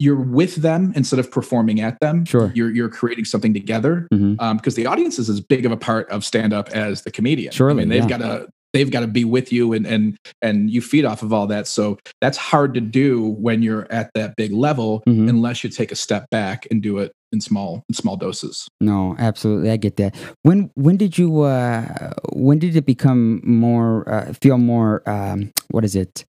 [0.00, 2.24] you're with them instead of performing at them.
[2.24, 2.50] Sure.
[2.54, 4.40] You're you're creating something together because mm-hmm.
[4.40, 7.52] um, the audience is as big of a part of stand up as the comedian.
[7.52, 7.70] Sure.
[7.70, 8.08] I mean, they've yeah.
[8.08, 11.32] got to they've got to be with you and and and you feed off of
[11.32, 11.66] all that.
[11.66, 15.28] So that's hard to do when you're at that big level mm-hmm.
[15.28, 18.68] unless you take a step back and do it in small in small doses.
[18.80, 20.16] No, absolutely, I get that.
[20.42, 25.84] When when did you uh when did it become more uh, feel more um what
[25.84, 26.24] is it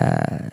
[0.00, 0.48] uh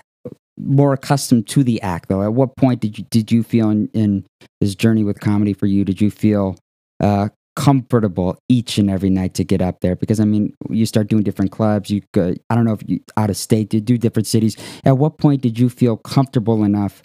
[0.57, 2.23] more accustomed to the act though?
[2.23, 4.25] At what point did you did you feel in, in
[4.59, 6.57] this journey with comedy for you did you feel
[6.99, 9.95] uh, comfortable each and every night to get up there?
[9.95, 12.99] Because i mean you start doing different clubs you go i don't know if you
[13.15, 14.57] out of state to do different cities.
[14.83, 17.01] At what point did you feel comfortable enough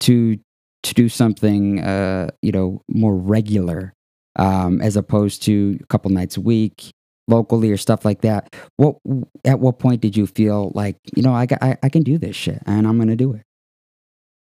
[0.00, 0.38] to
[0.84, 3.92] to do something uh you know more regular
[4.36, 6.92] um as opposed to a couple nights a week
[7.28, 8.54] locally or stuff like that.
[8.76, 8.96] What
[9.44, 12.36] at what point did you feel like you know I I, I can do this
[12.36, 13.42] shit and I'm going to do it?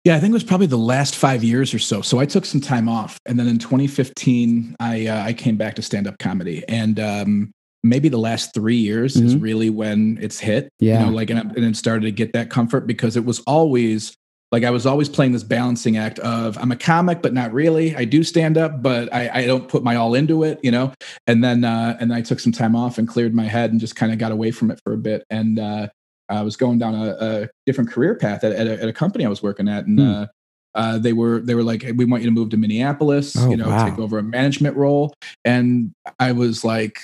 [0.03, 2.01] Yeah, I think it was probably the last five years or so.
[2.01, 5.75] So I took some time off, and then in 2015, I uh, I came back
[5.75, 7.51] to stand up comedy, and um,
[7.83, 9.27] maybe the last three years mm-hmm.
[9.27, 10.69] is really when it's hit.
[10.79, 13.41] Yeah, you know, like and, and it started to get that comfort because it was
[13.41, 14.15] always
[14.51, 17.95] like I was always playing this balancing act of I'm a comic, but not really.
[17.95, 20.93] I do stand up, but I, I don't put my all into it, you know.
[21.25, 23.95] And then uh, and I took some time off and cleared my head and just
[23.95, 25.23] kind of got away from it for a bit.
[25.29, 25.87] And uh,
[26.27, 29.25] I was going down a, a different career path at, at, a, at, a, company
[29.25, 29.99] I was working at, and.
[29.99, 30.09] Hmm.
[30.09, 30.25] Uh,
[30.73, 33.49] uh, they were they were like, hey, we want you to move to Minneapolis, oh,
[33.49, 33.89] you know, wow.
[33.89, 35.13] take over a management role.
[35.43, 37.01] And I was like,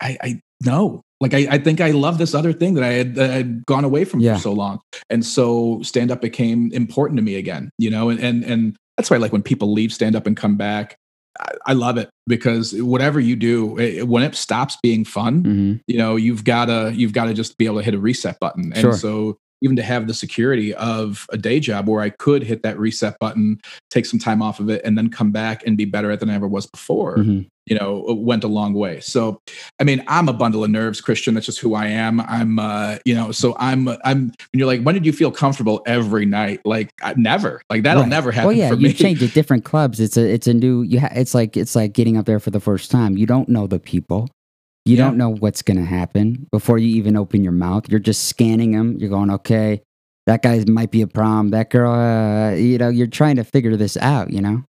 [0.00, 3.14] I, I no, like I, I think I love this other thing that I had,
[3.16, 4.36] that I had gone away from yeah.
[4.36, 4.80] for so long.
[5.10, 9.10] And so stand up became important to me again, you know, and, and, and that's
[9.10, 10.96] why like when people leave stand up and come back,
[11.38, 15.74] I, I love it because whatever you do, it, when it stops being fun, mm-hmm.
[15.86, 18.72] you know, you've gotta, you've gotta just be able to hit a reset button.
[18.72, 18.94] And sure.
[18.94, 22.78] so even to have the security of a day job where I could hit that
[22.78, 26.10] reset button, take some time off of it, and then come back and be better
[26.10, 27.18] at than I ever was before.
[27.18, 27.42] Mm-hmm.
[27.66, 29.00] you know went a long way.
[29.00, 29.40] So
[29.78, 31.34] i mean i'm a bundle of nerves christian.
[31.34, 32.20] That's just who i am.
[32.20, 35.82] I'm uh you know so i'm i'm when you're like when did you feel comfortable
[35.86, 36.60] every night?
[36.64, 37.62] Like I, never.
[37.70, 38.08] Like that'll right.
[38.08, 38.92] never happen well yeah you me.
[38.92, 40.00] change at different clubs.
[40.00, 42.50] It's a it's a new you ha- it's like it's like getting up there for
[42.50, 43.16] the first time.
[43.16, 44.28] You don't know the people
[44.84, 45.04] you yeah.
[45.04, 47.88] don't know what's going to happen before you even open your mouth.
[47.88, 49.82] You're just scanning them you're going okay
[50.26, 51.50] that guy might be a problem.
[51.50, 54.64] That girl uh, you know you're trying to figure this out you know?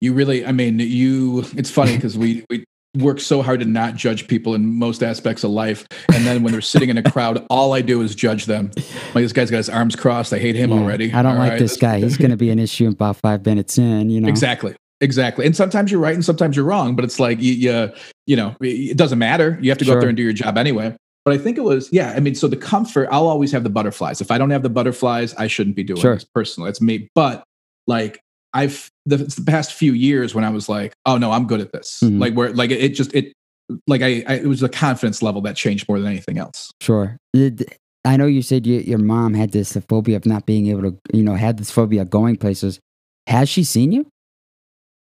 [0.00, 2.64] You really i mean you it's funny because we we
[2.96, 5.86] work so hard to not judge people in most aspects of life.
[6.14, 8.70] And then when they're sitting in a crowd all i do is judge them.
[9.14, 10.32] Like this guy's got his arms crossed.
[10.32, 11.12] I hate him yeah, already.
[11.12, 11.58] I don't all like right?
[11.58, 12.00] this guy.
[12.00, 14.28] He's going to be an issue in about five minutes in you know?
[14.28, 17.92] Exactly exactly and sometimes you're right and sometimes you're wrong but it's like you you,
[18.26, 19.98] you know it doesn't matter you have to go sure.
[19.98, 22.12] up there and do your job anyway but I think it was, yeah.
[22.16, 24.20] I mean, so the comfort, I'll always have the butterflies.
[24.20, 26.14] If I don't have the butterflies, I shouldn't be doing sure.
[26.14, 26.70] this personally.
[26.70, 27.08] It's me.
[27.16, 27.42] But
[27.88, 28.20] like
[28.54, 31.72] I've the, the, past few years when I was like, oh no, I'm good at
[31.72, 31.98] this.
[32.00, 32.20] Mm-hmm.
[32.20, 33.32] Like where like it, just it
[33.88, 36.70] like I, I, it was the confidence level that changed more than anything else.
[36.80, 37.16] Sure.
[37.34, 40.98] I know you said you, your mom had this phobia of not being able to,
[41.12, 42.78] you know, had this phobia of going places.
[43.26, 44.06] Has she seen you?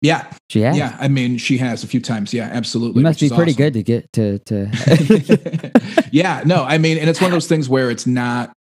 [0.02, 0.76] Yeah, she has.
[0.76, 2.32] Yeah, I mean, she has a few times.
[2.32, 3.00] Yeah, absolutely.
[3.00, 3.56] You must be pretty awesome.
[3.56, 6.02] good to get to to.
[6.12, 8.52] yeah, no, I mean, and it's one of those things where it's not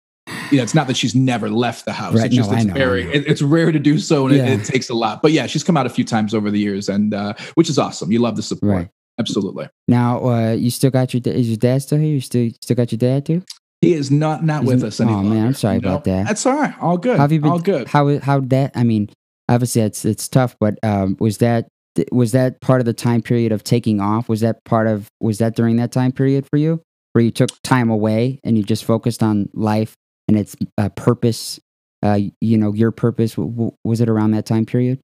[0.51, 2.15] you know, it's not that she's never left the house.
[2.15, 2.25] Right.
[2.25, 4.45] It's just no, it's know, very it, it's rare to do so and yeah.
[4.45, 5.21] it, it, takes a lot.
[5.21, 7.77] But yeah, she's come out a few times over the years and uh, which is
[7.77, 8.11] awesome.
[8.11, 8.73] You love the support.
[8.73, 8.89] Right.
[9.19, 9.67] Absolutely.
[9.87, 12.07] Now, uh, you still got your is your dad still here?
[12.07, 13.43] You still still got your dad too?
[13.81, 15.21] He is not not with us anymore.
[15.21, 16.27] Oh man, I'm sorry about that.
[16.27, 16.73] That's all right.
[16.81, 17.17] All good.
[17.17, 17.51] How have you been?
[17.51, 17.87] All good.
[17.87, 18.71] How how that?
[18.75, 19.09] I mean,
[19.49, 21.67] obviously it's it's tough, but um, was that
[22.11, 24.29] was that part of the time period of taking off?
[24.29, 26.81] Was that part of was that during that time period for you,
[27.13, 29.95] where you took time away and you just focused on life
[30.27, 31.59] and its uh, purpose,
[32.03, 34.99] uh, you know, your purpose, w- w- was it around that time period?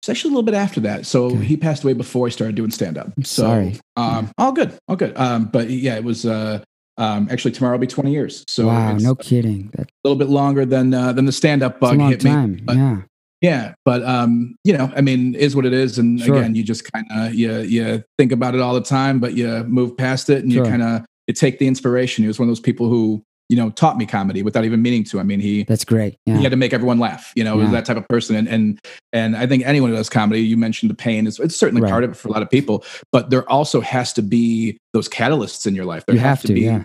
[0.00, 1.04] It's actually a little bit after that.
[1.04, 1.44] So okay.
[1.44, 3.12] he passed away before I started doing stand up.
[3.22, 3.80] So, Sorry.
[3.96, 4.78] Um, all good.
[4.88, 5.14] All good.
[5.18, 6.62] Um, but yeah, it was, uh,
[6.96, 8.44] um, actually tomorrow will be 20 years.
[8.48, 9.70] So wow, no kidding.
[9.74, 12.54] That's a little bit longer than, uh, than the stand up bug hit time.
[12.54, 12.60] me.
[12.62, 13.00] But, yeah.
[13.40, 16.36] Yeah, but um, you know, I mean, is what it is, and sure.
[16.36, 19.64] again, you just kind of you you think about it all the time, but you
[19.64, 20.64] move past it, and sure.
[20.64, 22.22] you kind of you take the inspiration.
[22.22, 25.02] He was one of those people who you know, taught me comedy without even meaning
[25.02, 25.18] to.
[25.18, 26.16] I mean, he that's great.
[26.24, 26.36] Yeah.
[26.36, 27.32] He had to make everyone laugh.
[27.34, 27.68] You know, yeah.
[27.72, 28.36] that type of person.
[28.36, 28.80] And and
[29.12, 31.90] and I think anyone who does comedy, you mentioned the pain is it's certainly right.
[31.90, 35.08] part of it for a lot of people, but there also has to be those
[35.08, 36.06] catalysts in your life.
[36.06, 36.84] There you have, have to, to, be yeah.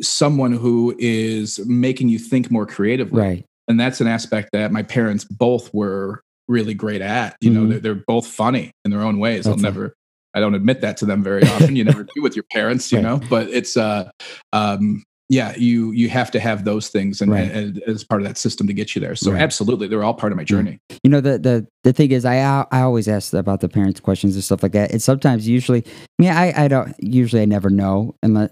[0.00, 3.20] someone who is making you think more creatively.
[3.20, 3.44] Right.
[3.68, 7.36] And that's an aspect that my parents both were really great at.
[7.40, 7.62] You mm-hmm.
[7.62, 9.44] know, they're, they're, both funny in their own ways.
[9.44, 9.94] That's I'll never.
[10.34, 11.76] I don't admit that to them very often.
[11.76, 13.04] You never do with your parents, you right.
[13.04, 13.20] know.
[13.28, 14.10] But it's uh,
[14.52, 17.50] um, yeah, you you have to have those things and, right.
[17.50, 19.14] and, as part of that system to get you there.
[19.14, 19.42] So right.
[19.42, 20.78] absolutely, they're all part of my journey.
[21.02, 22.36] You know, the the the thing is, I
[22.70, 24.90] I always ask about the parents' questions and stuff like that.
[24.90, 28.50] And sometimes, usually, I mean, I I don't usually I never know unless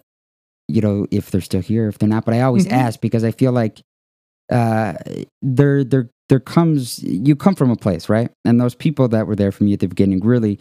[0.69, 2.27] you know if they're still here, if they're not.
[2.27, 2.75] But I always mm-hmm.
[2.75, 3.81] ask because I feel like
[4.51, 4.95] uh
[5.43, 9.37] there there there comes you come from a place right, and those people that were
[9.37, 10.59] there from you at the beginning really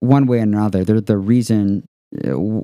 [0.00, 1.84] one way or another they're the reason
[2.26, 2.60] uh,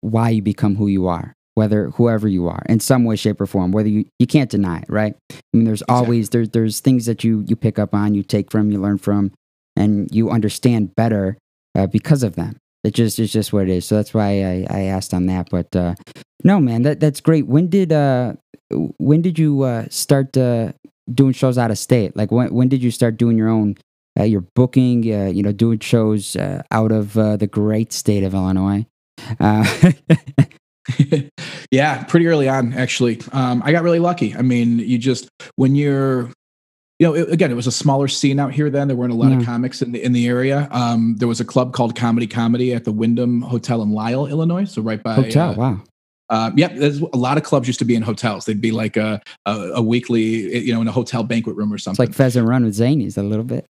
[0.00, 3.46] why you become who you are whether whoever you are in some way shape or
[3.46, 5.14] form whether you you can't deny it right?
[5.30, 6.06] I mean there's exactly.
[6.06, 8.98] always there, there's things that you you pick up on you take from you learn
[8.98, 9.32] from
[9.76, 11.38] and you understand better
[11.74, 13.84] uh, because of them it just it's just what it is.
[13.84, 15.48] So that's why i i asked on that.
[15.50, 15.94] But uh
[16.44, 17.46] no man that that's great.
[17.46, 18.34] When did uh
[18.98, 20.72] when did you uh start uh
[21.12, 22.16] doing shows out of state?
[22.16, 23.76] Like when when did you start doing your own
[24.18, 28.24] uh, your booking uh, you know doing shows uh, out of uh, the great state
[28.24, 28.84] of illinois?
[29.38, 29.92] Uh,
[31.70, 33.20] yeah, pretty early on, actually.
[33.32, 34.34] Um, I got really lucky.
[34.34, 36.30] I mean, you just when you're,
[37.00, 38.86] you know, it, again, it was a smaller scene out here then.
[38.86, 39.38] There weren't a lot yeah.
[39.38, 40.68] of comics in the in the area.
[40.70, 44.66] Um, there was a club called Comedy Comedy at the Wyndham Hotel in Lisle, Illinois.
[44.66, 45.52] So right by hotel.
[45.52, 45.82] Uh, wow.
[46.28, 48.44] Uh, yep, there's a lot of clubs used to be in hotels.
[48.44, 51.78] They'd be like a, a, a weekly, you know, in a hotel banquet room or
[51.78, 52.04] something.
[52.04, 53.66] It's like Pheasant Run with Zanies a little bit.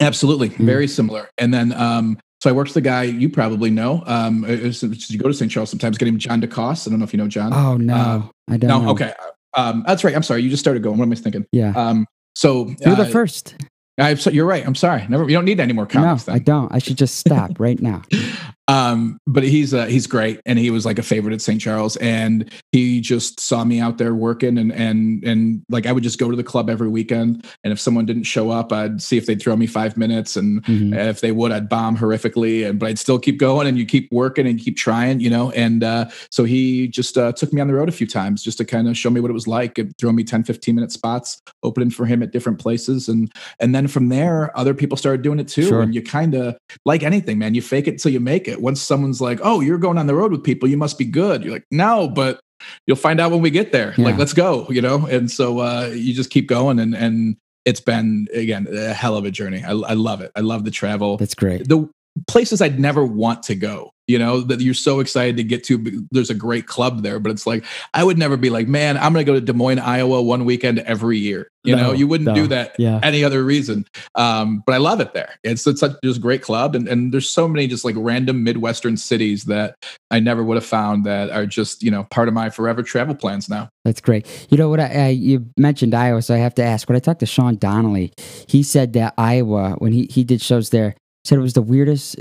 [0.00, 0.64] Absolutely, mm.
[0.64, 1.28] very similar.
[1.38, 4.02] And then, um, so I worked with a guy you probably know.
[4.06, 5.48] Um, you go to St.
[5.48, 5.96] Charles sometimes.
[5.98, 6.88] Get him John DeCoste.
[6.88, 7.52] I don't know if you know John.
[7.52, 8.68] Oh no, uh, I don't.
[8.68, 8.90] No, know.
[8.92, 9.12] okay.
[9.54, 10.16] Um, that's right.
[10.16, 10.42] I'm sorry.
[10.42, 10.98] You just started going.
[10.98, 11.46] What am I thinking?
[11.52, 11.72] Yeah.
[11.76, 13.54] Um, so you're uh, the first.
[13.98, 14.66] I'm so you're right.
[14.66, 15.06] I'm sorry.
[15.08, 15.24] Never.
[15.24, 16.26] You don't need any more comments.
[16.26, 16.40] No, then.
[16.40, 16.74] I don't.
[16.74, 18.02] I should just stop right now.
[18.72, 21.60] Um, but he's uh, he's great, and he was like a favorite at St.
[21.60, 26.02] Charles, and he just saw me out there working, and and and like I would
[26.02, 29.18] just go to the club every weekend, and if someone didn't show up, I'd see
[29.18, 30.94] if they'd throw me five minutes, and mm-hmm.
[30.94, 34.10] if they would, I'd bomb horrifically, and but I'd still keep going, and you keep
[34.10, 35.50] working and keep trying, you know.
[35.50, 38.56] And uh, so he just uh, took me on the road a few times just
[38.56, 40.92] to kind of show me what it was like, and throw me 10, 15 minute
[40.92, 43.30] spots, opening for him at different places, and
[43.60, 45.82] and then from there, other people started doing it too, sure.
[45.82, 46.56] and you kind of
[46.86, 49.78] like anything, man, you fake it till you make it once someone's like, "Oh, you're
[49.78, 52.40] going on the road with people, you must be good." You're like, "No, but
[52.86, 53.94] you'll find out when we get there.
[53.98, 54.06] Yeah.
[54.06, 57.80] Like, let's go." You know, and so uh, you just keep going, and and it's
[57.80, 59.62] been again a hell of a journey.
[59.62, 60.30] I, I love it.
[60.34, 61.16] I love the travel.
[61.18, 61.68] That's great.
[61.68, 61.88] The
[62.26, 66.06] places I'd never want to go you know that you're so excited to get to
[66.10, 69.12] there's a great club there but it's like i would never be like man i'm
[69.12, 72.08] going to go to des moines iowa one weekend every year you no, know you
[72.08, 72.34] wouldn't no.
[72.34, 72.98] do that yeah.
[73.02, 76.42] any other reason um, but i love it there it's, it's such just a great
[76.42, 79.76] club and, and there's so many just like random midwestern cities that
[80.10, 83.14] i never would have found that are just you know part of my forever travel
[83.14, 86.54] plans now that's great you know what I, I you mentioned iowa so i have
[86.56, 88.12] to ask when i talked to sean donnelly
[88.48, 92.16] he said that iowa when he, he did shows there said it was the weirdest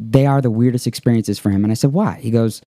[0.00, 1.64] they are the weirdest experiences for him.
[1.64, 2.18] And i said why?
[2.20, 2.62] He goes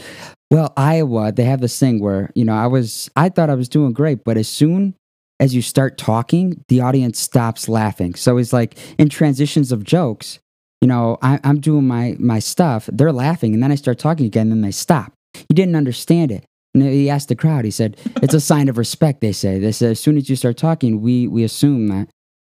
[0.49, 3.69] well iowa they have this thing where you know i was i thought i was
[3.69, 4.95] doing great but as soon
[5.41, 8.13] as you start talking the audience stops laughing.
[8.13, 10.39] So it's like in transitions of jokes
[10.81, 14.25] you know I, am doing my my stuff they're laughing and then i start talking
[14.25, 15.13] again and then they stop.
[15.33, 16.45] He didn't understand it.
[16.73, 19.59] And he asked the crowd he said it's a sign of respect they say.
[19.59, 22.07] They said as soon as you start talking we we assume that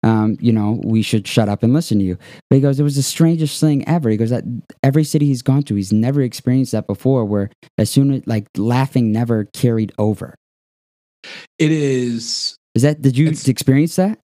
[0.03, 2.17] um, you know, we should shut up and listen to you.
[2.49, 4.09] But he goes, it was the strangest thing ever.
[4.09, 4.43] He goes, that
[4.83, 8.47] every city he's gone to, he's never experienced that before, where as soon as like
[8.57, 10.35] laughing never carried over.
[11.57, 12.57] It is.
[12.75, 14.19] Is that, did you experience that?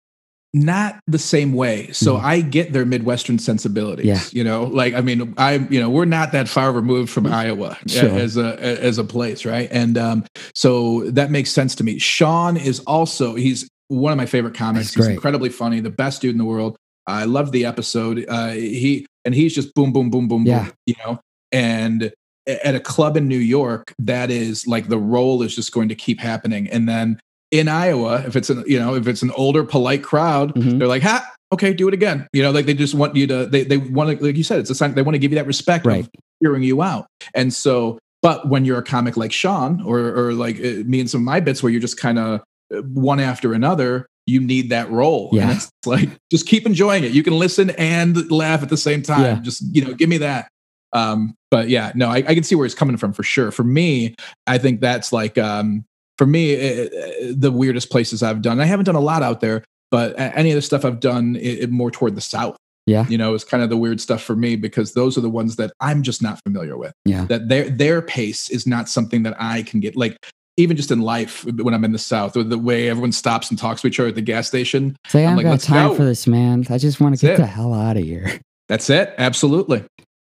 [0.52, 1.92] Not the same way.
[1.92, 2.24] So mm.
[2.24, 4.08] I get their Midwestern sensibilities.
[4.08, 4.22] Yeah.
[4.32, 7.78] You know, like, I mean, I, you know, we're not that far removed from Iowa
[7.86, 8.10] sure.
[8.10, 9.46] as a, as a place.
[9.46, 9.70] Right.
[9.72, 12.00] And, um, so that makes sense to me.
[12.00, 14.94] Sean is also, he's, one of my favorite comics.
[14.94, 16.78] He's incredibly funny, the best dude in the world.
[17.06, 18.26] I love the episode.
[18.28, 20.64] Uh, he and he's just boom, boom, boom, boom, yeah.
[20.64, 20.74] boom.
[20.86, 21.20] You know,
[21.52, 22.14] and
[22.48, 25.96] at a club in New York, that is like the role is just going to
[25.96, 26.70] keep happening.
[26.70, 27.20] And then
[27.52, 30.78] in Iowa, if it's an you know if it's an older polite crowd, mm-hmm.
[30.78, 32.28] they're like, ha, okay, do it again.
[32.32, 34.60] You know, like they just want you to they they want to like you said,
[34.60, 36.06] it's a sign they want to give you that respect right.
[36.06, 37.08] of hearing you out.
[37.34, 41.10] And so, but when you're a comic like Sean or or like uh, me and
[41.10, 44.90] some of my bits where you're just kind of one after another, you need that
[44.92, 45.30] role.
[45.34, 45.50] Yeah.
[45.50, 47.12] And it's like, just keep enjoying it.
[47.12, 49.22] You can listen and laugh at the same time.
[49.22, 49.40] Yeah.
[49.42, 50.50] Just, you know, give me that.
[50.94, 53.52] Um, but yeah, no, I, I, can see where it's coming from for sure.
[53.52, 54.16] For me,
[54.48, 55.86] I think that's like, um,
[56.18, 58.60] for me, it, it, the weirdest places I've done.
[58.60, 61.70] I haven't done a lot out there, but any of the stuff I've done it,
[61.70, 62.58] more toward the South.
[62.88, 63.06] Yeah.
[63.08, 65.58] You know, it's kind of the weird stuff for me because those are the ones
[65.58, 66.92] that I'm just not familiar with.
[67.06, 67.26] Yeah.
[67.26, 69.96] That their their pace is not something that I can get.
[69.96, 70.18] Like
[70.60, 73.58] even just in life when I'm in the South, or the way everyone stops and
[73.58, 74.96] talks to each other at the gas station.
[75.08, 75.96] Say, I am like, got time go.
[75.96, 76.66] for this, man.
[76.70, 78.40] I just want to get the hell out of here.
[78.68, 79.14] That's it.
[79.18, 79.84] Absolutely.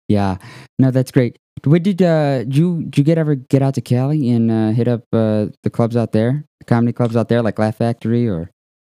[0.09, 0.37] Yeah.
[0.79, 1.37] No, that's great.
[1.63, 4.71] What did uh did you did you get ever get out to Cali and uh,
[4.71, 8.27] hit up uh, the clubs out there, the comedy clubs out there, like Laugh Factory
[8.27, 8.49] or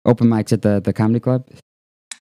[0.06, 1.48] open mics at the the comedy club?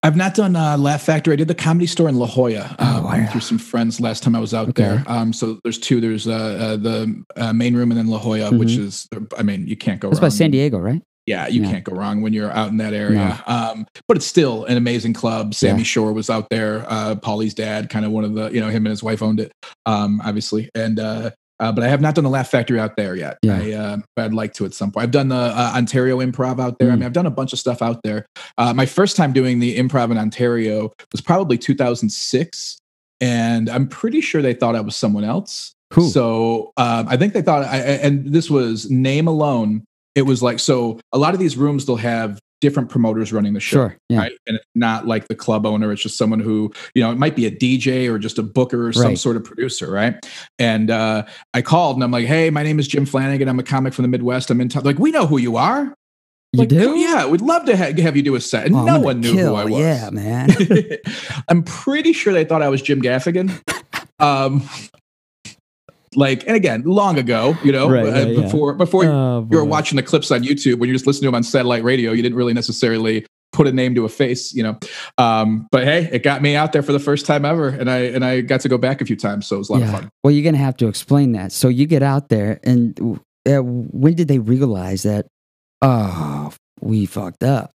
[0.02, 1.32] I've not done uh, Laugh Factory.
[1.32, 2.76] I did the Comedy Store in La Jolla.
[2.78, 3.26] Oh, wow.
[3.30, 4.82] through some friends last time I was out okay.
[4.84, 5.04] there.
[5.06, 6.00] Um, so there's two.
[6.00, 8.58] There's uh, uh, the uh, main room and then La Jolla, mm-hmm.
[8.58, 10.26] which is, I mean, you can't go That's wrong.
[10.30, 11.02] by San Diego, right?
[11.26, 11.70] Yeah, you yeah.
[11.70, 13.42] can't go wrong when you're out in that area.
[13.46, 13.54] No.
[13.54, 15.52] Um, but it's still an amazing club.
[15.52, 15.84] Sammy yeah.
[15.84, 16.86] Shore was out there.
[16.88, 19.40] Uh, Pauly's dad, kind of one of the, you know, him and his wife owned
[19.40, 19.52] it,
[19.84, 20.70] um, obviously.
[20.74, 23.38] And uh, uh, but I have not done the Laugh Factory out there yet.
[23.42, 23.58] Yeah.
[23.58, 25.04] I, uh, but I'd like to at some point.
[25.04, 26.88] I've done the uh, Ontario Improv out there.
[26.88, 26.92] Mm.
[26.92, 28.26] I mean, I've done a bunch of stuff out there.
[28.56, 32.78] Uh, my first time doing the Improv in Ontario was probably 2006,
[33.20, 35.74] and I'm pretty sure they thought I was someone else.
[35.94, 36.08] Who?
[36.08, 39.84] So um, I think they thought, I, and this was name alone.
[40.14, 41.00] It was like so.
[41.12, 43.76] A lot of these rooms they'll have different promoters running the show.
[43.76, 43.96] Sure.
[44.08, 44.18] Yeah.
[44.18, 44.32] Right.
[44.46, 45.92] And it's not like the club owner.
[45.92, 48.88] It's just someone who, you know, it might be a DJ or just a booker
[48.88, 49.18] or some right.
[49.18, 49.90] sort of producer.
[49.90, 50.14] Right.
[50.58, 53.48] And uh, I called and I'm like, hey, my name is Jim Flannigan.
[53.48, 54.50] I'm a comic from the Midwest.
[54.50, 54.84] I'm in town.
[54.84, 55.94] Like, we know who you are.
[56.52, 56.96] You like, do?
[56.96, 58.66] Yeah, we'd love to ha- have you do a set.
[58.66, 59.54] And oh, no one knew kill.
[59.54, 59.80] who I was.
[59.80, 60.48] Yeah, man.
[61.48, 63.60] I'm pretty sure they thought I was Jim Gaffigan.
[64.20, 64.68] Um,
[66.14, 68.76] like, and again, long ago, you know, right, uh, before yeah.
[68.76, 71.34] before oh, you were watching the clips on YouTube when you're just listening to them
[71.34, 74.78] on satellite radio, you didn't really necessarily put a name to a face, you know.
[75.18, 77.98] Um, but hey, it got me out there for the first time ever, and I
[77.98, 79.86] and I got to go back a few times, so it was a lot yeah.
[79.86, 80.10] of fun.
[80.22, 81.52] Well, you're gonna have to explain that.
[81.52, 85.26] So you get out there, and uh, when did they realize that?
[85.80, 87.72] Oh, we fucked up.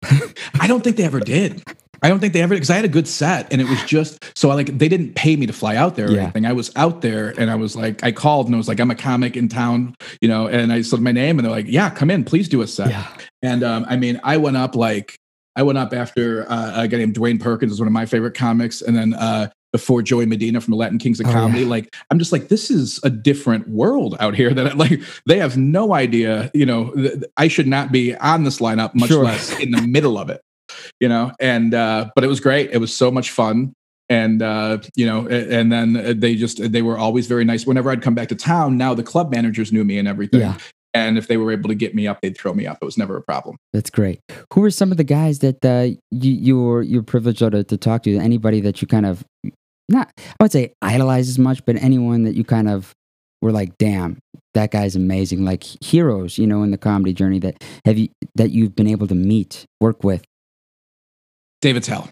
[0.60, 1.64] I don't think they ever did.
[2.02, 4.20] I don't think they ever because I had a good set and it was just
[4.38, 6.24] so I like they didn't pay me to fly out there or yeah.
[6.24, 6.46] anything.
[6.46, 8.92] I was out there and I was like I called and I was like I'm
[8.92, 11.90] a comic in town, you know, and I said my name and they're like yeah
[11.90, 12.90] come in please do a set.
[12.90, 13.08] Yeah.
[13.42, 15.16] And um, I mean I went up like
[15.56, 18.34] I went up after uh, a guy named Dwayne Perkins is one of my favorite
[18.34, 21.62] comics and then uh, before Joey Medina from the Latin Kings of oh, Comedy.
[21.62, 21.68] Yeah.
[21.68, 25.38] Like, I'm just like, this is a different world out here that I like they
[25.38, 29.24] have no idea, you know, th- I should not be on this lineup, much sure.
[29.24, 30.42] less in the middle of it
[31.00, 32.72] you know, and, uh, but it was great.
[32.72, 33.74] It was so much fun.
[34.10, 37.68] And, uh, you know, and then they just, they were always very nice.
[37.68, 40.42] Whenever I'd come back to town, now the club managers knew me and everything.
[40.42, 40.58] Yeah.
[40.96, 42.80] And if they were able to get me up, they'd throw me up.
[42.82, 43.58] It was never a problem.
[43.72, 44.22] That's great.
[44.52, 47.78] Who were some of the guys that uh, you, you were you're privileged to, to
[47.78, 48.18] talk to?
[48.18, 49.24] Anybody that you kind of
[49.88, 52.96] not I would say idolize as much, but anyone that you kind of
[53.44, 54.18] were like, damn,
[54.56, 55.46] that guy's amazing.
[55.46, 59.06] Like heroes, you know, in the comedy journey that have you that you've been able
[59.06, 60.24] to meet, work with.
[61.62, 62.10] Dave Attell.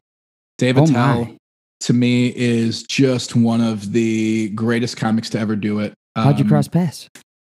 [0.57, 1.37] Dave Attell oh
[1.81, 5.93] to me is just one of the greatest comics to ever do it.
[6.15, 7.09] How'd you um, cross paths?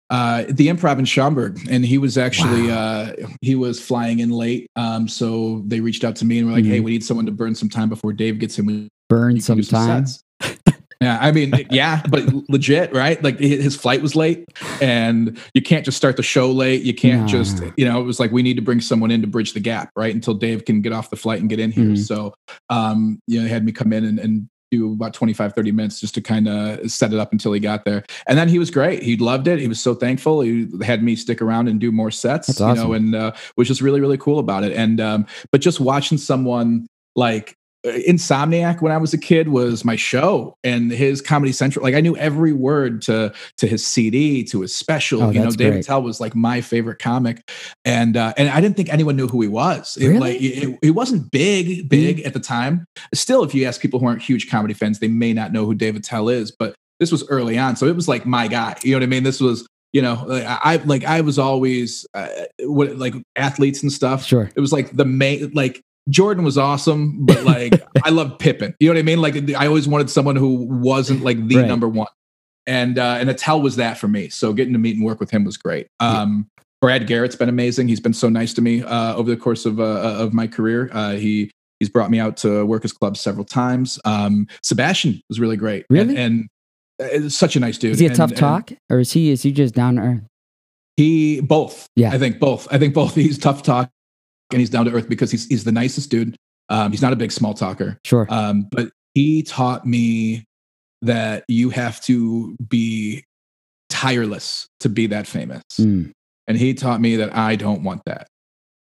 [0.10, 2.78] Uh, the improv in Schaumburg, and he was actually wow.
[2.78, 4.68] uh, he was flying in late.
[4.76, 6.74] Um, so they reached out to me and were like, mm-hmm.
[6.74, 8.88] "Hey, we need someone to burn some time before Dave gets in.
[9.10, 10.06] burn some time."
[11.06, 13.22] Yeah, I mean, yeah, but legit, right?
[13.24, 14.50] Like his flight was late,
[14.82, 16.82] and you can't just start the show late.
[16.82, 17.28] You can't no.
[17.28, 19.60] just, you know, it was like we need to bring someone in to bridge the
[19.60, 20.14] gap, right?
[20.14, 21.84] Until Dave can get off the flight and get in here.
[21.84, 21.96] Mm-hmm.
[21.96, 22.34] So,
[22.72, 26.00] um, you know, they had me come in and, and do about 25 30 minutes
[26.00, 28.72] just to kind of set it up until he got there and then he was
[28.72, 31.92] great he loved it he was so thankful he had me stick around and do
[31.92, 32.78] more sets That's awesome.
[32.78, 35.80] you know and uh, was just really really cool about it and um, but just
[35.80, 37.56] watching someone like
[37.86, 41.84] Insomniac when I was a kid was my show and his Comedy Central.
[41.84, 45.24] Like I knew every word to to his CD, to his special.
[45.24, 47.42] Oh, you know, Dave Attell was like my favorite comic,
[47.84, 49.98] and uh, and I didn't think anyone knew who he was.
[49.98, 50.20] It, really?
[50.20, 52.26] Like it, it wasn't big, big mm.
[52.26, 52.86] at the time.
[53.14, 55.76] Still, if you ask people who aren't huge comedy fans, they may not know who
[55.76, 56.52] Dave Attell is.
[56.52, 58.76] But this was early on, so it was like my guy.
[58.84, 59.24] You know what I mean?
[59.24, 62.28] This was you know i like i was always uh,
[62.64, 67.26] what like athletes and stuff sure it was like the main like Jordan was awesome,
[67.26, 68.76] but like I love Pippen.
[68.80, 69.22] You know what I mean?
[69.22, 71.68] Like I always wanted someone who wasn't like the right.
[71.68, 72.08] number one.
[72.68, 74.30] And uh, and Attell was that for me.
[74.30, 75.88] So getting to meet and work with him was great.
[76.00, 76.64] Um, yeah.
[76.82, 77.88] Brad Garrett's been amazing.
[77.88, 80.48] He's been so nice to me uh, over the course of uh, uh of my
[80.48, 80.90] career.
[80.92, 84.00] Uh, he he's brought me out to Workers Club several times.
[84.06, 85.86] Um, Sebastian was really great.
[85.90, 86.50] Really, and,
[87.00, 87.94] and uh, such a nice dude.
[87.94, 90.24] Is he a and, tough talk, or is he is he just down to earth?
[90.98, 91.88] He both.
[91.96, 92.68] Yeah, I think both.
[92.72, 93.16] I think both.
[93.16, 93.90] He's tough talk
[94.52, 96.36] and he's down to earth because he's he's the nicest dude.
[96.70, 98.00] Um, he's not a big small talker.
[98.06, 98.26] Sure.
[98.30, 100.46] Um, but he taught me
[101.02, 103.24] that you have to be
[103.90, 105.64] tireless to be that famous.
[105.80, 106.12] Mm.
[106.48, 108.28] And he taught me that I don't want that.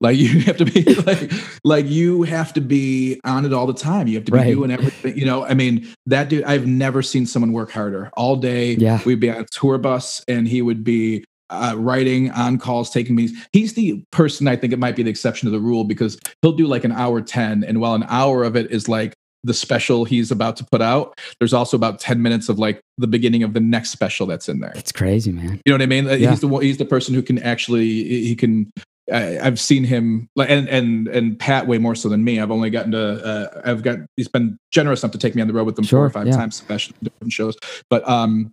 [0.01, 1.33] Like you have to be like
[1.65, 4.09] like you have to be on it all the time.
[4.09, 4.53] You have to be right.
[4.53, 5.17] doing everything.
[5.17, 8.11] You know, I mean, that dude, I've never seen someone work harder.
[8.15, 9.01] All day, yeah.
[9.05, 13.15] we'd be on a tour bus and he would be uh, writing on calls, taking
[13.15, 13.39] meetings.
[13.53, 16.53] He's the person I think it might be the exception to the rule because he'll
[16.53, 17.65] do like an hour 10.
[17.65, 21.19] And while an hour of it is like the special he's about to put out,
[21.39, 24.61] there's also about 10 minutes of like the beginning of the next special that's in
[24.61, 24.73] there.
[24.75, 25.61] It's crazy, man.
[25.65, 26.05] You know what I mean?
[26.07, 26.31] Yeah.
[26.31, 28.73] He's the he's the person who can actually, he can,
[29.13, 32.41] I, I've seen him and, and, and Pat way more so than me.
[32.41, 35.49] I've only gotten to, uh, I've got, he's been generous enough to take me on
[35.49, 36.37] the road with them sure, four or five yeah.
[36.37, 37.57] times, especially different shows.
[37.91, 38.53] But, um,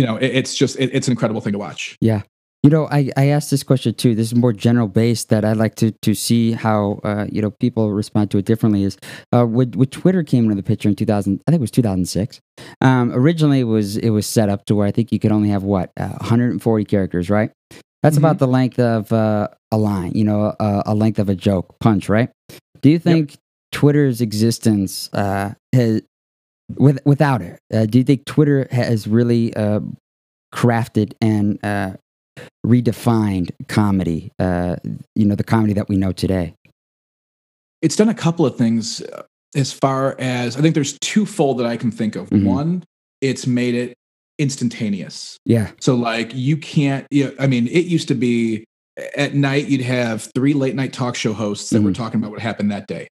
[0.00, 1.98] you know, it, it's just it, it's an incredible thing to watch.
[2.00, 2.22] Yeah.
[2.62, 4.14] You know, I, I asked this question too.
[4.14, 7.50] This is more general based that I'd like to to see how uh, you know
[7.50, 8.84] people respond to it differently.
[8.84, 8.96] Is
[9.32, 12.40] uh, when, when Twitter came into the picture in 2000, I think it was 2006.
[12.80, 15.50] Um, originally, it was it was set up to where I think you could only
[15.50, 17.50] have what uh, 140 characters, right?
[18.02, 18.24] That's mm-hmm.
[18.24, 21.78] about the length of uh, a line, you know, a, a, length of a joke
[21.80, 22.30] punch, right?
[22.80, 23.38] Do you think yep.
[23.72, 26.02] Twitter's existence uh, has
[26.76, 29.80] with, without it, uh, do you think Twitter has really uh,
[30.54, 31.92] crafted and uh,
[32.66, 34.32] redefined comedy?
[34.38, 34.76] Uh,
[35.14, 36.54] you know, the comedy that we know today.
[37.82, 39.22] It's done a couple of things uh,
[39.54, 42.28] as far as I think there's twofold that I can think of.
[42.30, 42.46] Mm-hmm.
[42.46, 42.84] One,
[43.20, 43.94] it's made it
[44.38, 45.38] instantaneous.
[45.44, 45.70] Yeah.
[45.80, 47.06] So like you can't.
[47.10, 48.64] You know, I mean, it used to be
[49.16, 51.86] at night you'd have three late night talk show hosts that mm-hmm.
[51.86, 53.08] were talking about what happened that day.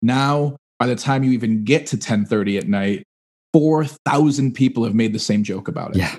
[0.00, 3.04] Now by the time you even get to 10:30 at night,
[3.52, 5.98] 4,000 people have made the same joke about it.
[5.98, 6.16] Yeah.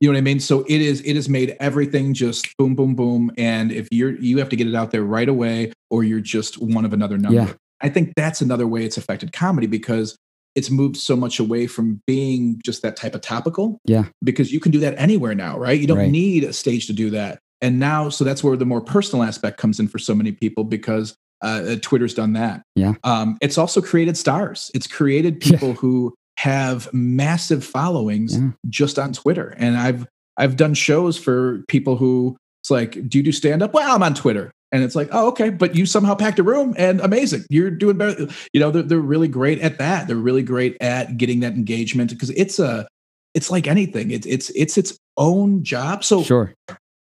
[0.00, 0.40] You know what I mean?
[0.40, 3.30] So it is it has made everything just boom, boom, boom.
[3.36, 6.56] And if you're you have to get it out there right away, or you're just
[6.56, 7.38] one of another number.
[7.38, 7.52] Yeah.
[7.82, 10.16] I think that's another way it's affected comedy because
[10.54, 13.78] it's moved so much away from being just that type of topical.
[13.84, 14.04] Yeah.
[14.24, 15.78] Because you can do that anywhere now, right?
[15.78, 16.10] You don't right.
[16.10, 17.40] need a stage to do that.
[17.60, 20.64] And now, so that's where the more personal aspect comes in for so many people
[20.64, 22.62] because uh, Twitter's done that.
[22.74, 22.94] Yeah.
[23.04, 24.70] Um, it's also created stars.
[24.74, 25.74] It's created people yeah.
[25.74, 28.50] who have massive followings yeah.
[28.68, 29.54] just on Twitter.
[29.58, 33.74] And I've I've done shows for people who it's like, do you do stand up?
[33.74, 34.50] Well, I'm on Twitter.
[34.70, 37.44] And it's like, oh, okay, but you somehow packed a room and amazing.
[37.48, 38.26] You're doing better.
[38.52, 40.06] You know, they're, they're really great at that.
[40.06, 42.86] They're really great at getting that engagement because it's a,
[43.34, 44.10] it's like anything.
[44.10, 46.04] It's it's it's its own job.
[46.04, 46.54] So sure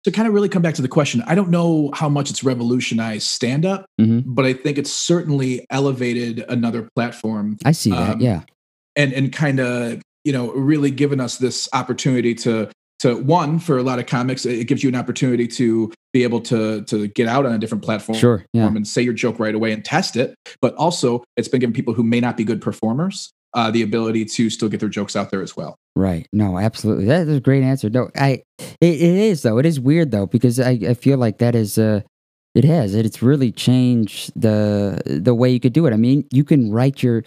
[0.04, 2.44] to kind of really come back to the question, I don't know how much it's
[2.44, 4.34] revolutionized stand up, mm-hmm.
[4.34, 7.58] but I think it's certainly elevated another platform.
[7.66, 8.44] I see that, um, yeah.
[8.96, 12.70] And and kind of, you know, really given us this opportunity to
[13.00, 16.42] to one for a lot of comics it gives you an opportunity to be able
[16.42, 18.68] to to get out on a different platform sure, yeah.
[18.68, 21.94] and say your joke right away and test it but also it's been giving people
[21.94, 25.32] who may not be good performers uh, the ability to still get their jokes out
[25.32, 25.76] there as well.
[25.96, 26.28] Right.
[26.32, 27.06] No, absolutely.
[27.06, 27.90] That is a great answer.
[27.90, 29.58] No, I it, it is though.
[29.58, 32.02] It is weird though because I, I feel like that is uh
[32.56, 35.94] it has it, it's really changed the the way you could do it.
[35.94, 37.24] I mean, you can write your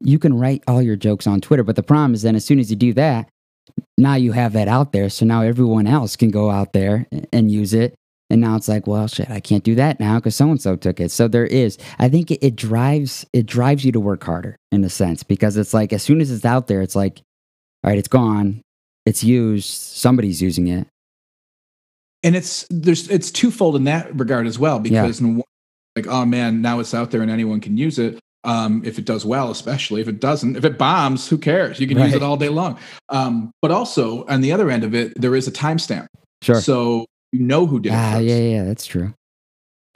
[0.00, 2.58] you can write all your jokes on Twitter, but the problem is then as soon
[2.58, 3.28] as you do that,
[3.98, 7.50] now you have that out there, so now everyone else can go out there and
[7.50, 7.94] use it
[8.34, 10.74] and now it's like, well, shit, I can't do that now because so and so
[10.74, 11.12] took it.
[11.12, 14.82] So there is, I think it, it, drives it drives you to work harder in
[14.82, 17.22] a sense because it's like as soon as it's out there, it's like,
[17.84, 18.60] all right, it's gone,
[19.06, 20.88] it's used, somebody's using it,
[22.24, 25.40] and it's there's it's twofold in that regard as well because yeah.
[25.94, 28.18] like oh man, now it's out there and anyone can use it.
[28.42, 31.78] Um, if it does well, especially if it doesn't, if it bombs, who cares?
[31.78, 32.06] You can right.
[32.06, 32.80] use it all day long.
[33.10, 36.06] Um, but also on the other end of it, there is a timestamp.
[36.42, 36.60] Sure.
[36.60, 37.96] So you know who did it.
[37.96, 39.12] Ah, yeah, yeah, that's true.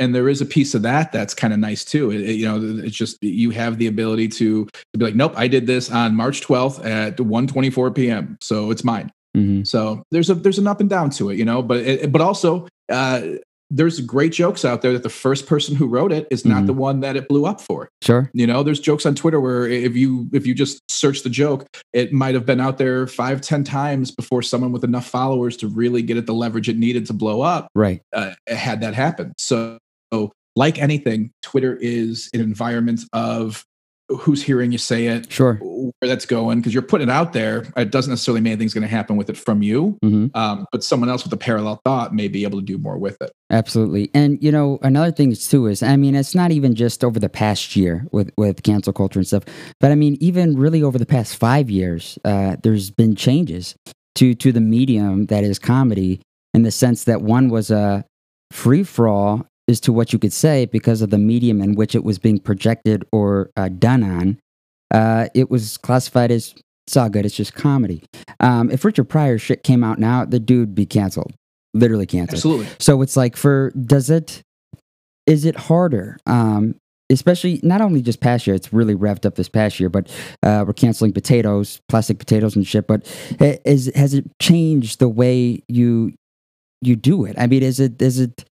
[0.01, 2.11] And there is a piece of that that's kind of nice too.
[2.11, 5.34] It, it, you know, it's just you have the ability to, to be like, nope,
[5.36, 8.39] I did this on March 12th at 1:24 p.m.
[8.41, 9.12] So it's mine.
[9.36, 9.64] Mm-hmm.
[9.64, 11.62] So there's a there's an up and down to it, you know.
[11.62, 13.22] But it, but also uh,
[13.71, 16.66] there's great jokes out there that the first person who wrote it is not mm-hmm.
[16.66, 17.91] the one that it blew up for.
[18.03, 18.31] Sure.
[18.33, 21.66] You know, there's jokes on Twitter where if you if you just search the joke,
[21.93, 25.69] it might have been out there five, ten times before someone with enough followers to
[25.69, 27.69] really get it the leverage it needed to blow up.
[27.75, 28.01] Right.
[28.12, 29.35] Uh, had that happen.
[29.39, 29.79] So,
[30.12, 33.64] so like anything, Twitter is an environment of
[34.09, 37.67] who's hearing you say it, sure, where that's going, because you're putting it out there.
[37.77, 40.37] It doesn't necessarily mean anything's going to happen with it from you, mm-hmm.
[40.37, 43.21] um, but someone else with a parallel thought may be able to do more with
[43.21, 43.33] it.
[43.51, 47.19] Absolutely, and you know another thing too is, I mean, it's not even just over
[47.19, 49.45] the past year with with cancel culture and stuff,
[49.81, 53.75] but I mean, even really over the past five years, uh, there's been changes
[54.17, 56.21] to to the medium that is comedy
[56.55, 58.05] in the sense that one was a
[58.51, 61.95] free for all as to what you could say because of the medium in which
[61.95, 64.39] it was being projected or uh, done on.
[64.91, 66.55] Uh, it was classified as
[66.87, 67.27] it's all good.
[67.27, 68.03] It's just comedy.
[68.41, 71.35] Um, if Richard Pryor shit came out now, the dude be canceled,
[71.75, 72.39] literally canceled.
[72.39, 72.66] Absolutely.
[72.79, 74.43] So it's like for does it
[75.27, 76.16] is it harder?
[76.25, 76.77] Um,
[77.11, 80.09] especially not only just past year, it's really revved up this past year, but
[80.43, 82.87] uh, we're canceling potatoes, plastic potatoes and shit.
[82.87, 83.07] But
[83.39, 86.14] is has it changed the way you
[86.81, 87.37] you do it?
[87.39, 88.45] I mean, is it is it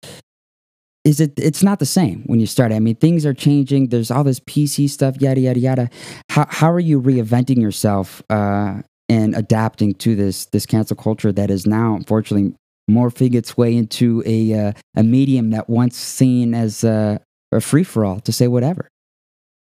[1.06, 2.72] is it it's not the same when you start.
[2.72, 3.90] I mean things are changing.
[3.90, 5.90] There's all this pc stuff yada yada yada.
[6.30, 11.52] How, how are you reinventing yourself uh, and adapting to this this cancel culture that
[11.52, 12.56] is now unfortunately
[12.90, 17.20] morphing its way into a uh, a medium that once seen as uh,
[17.52, 18.90] a free for all to say whatever?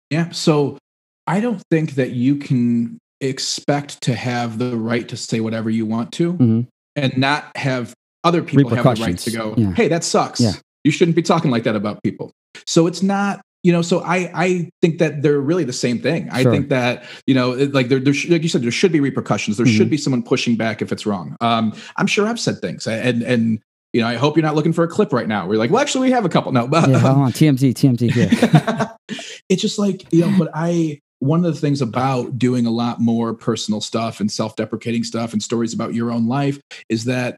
[0.09, 0.77] Yeah so
[1.25, 5.85] i don't think that you can expect to have the right to say whatever you
[5.85, 6.61] want to mm-hmm.
[6.95, 9.71] and not have other people have the right to go yeah.
[9.71, 10.39] hey that sucks.
[10.39, 10.53] Yeah
[10.83, 12.33] you shouldn't be talking like that about people.
[12.65, 16.29] So it's not you know so i i think that they're really the same thing
[16.31, 19.57] i think that you know like there, there like you said there should be repercussions
[19.57, 19.77] there mm-hmm.
[19.77, 23.23] should be someone pushing back if it's wrong um i'm sure i've said things and
[23.23, 23.59] and
[23.93, 25.81] you know i hope you're not looking for a clip right now we're like well
[25.81, 29.15] actually we have a couple no but yeah, on tmz tmz yeah.
[29.49, 32.99] it's just like you know but i one of the things about doing a lot
[32.99, 36.59] more personal stuff and self-deprecating stuff and stories about your own life
[36.89, 37.37] is that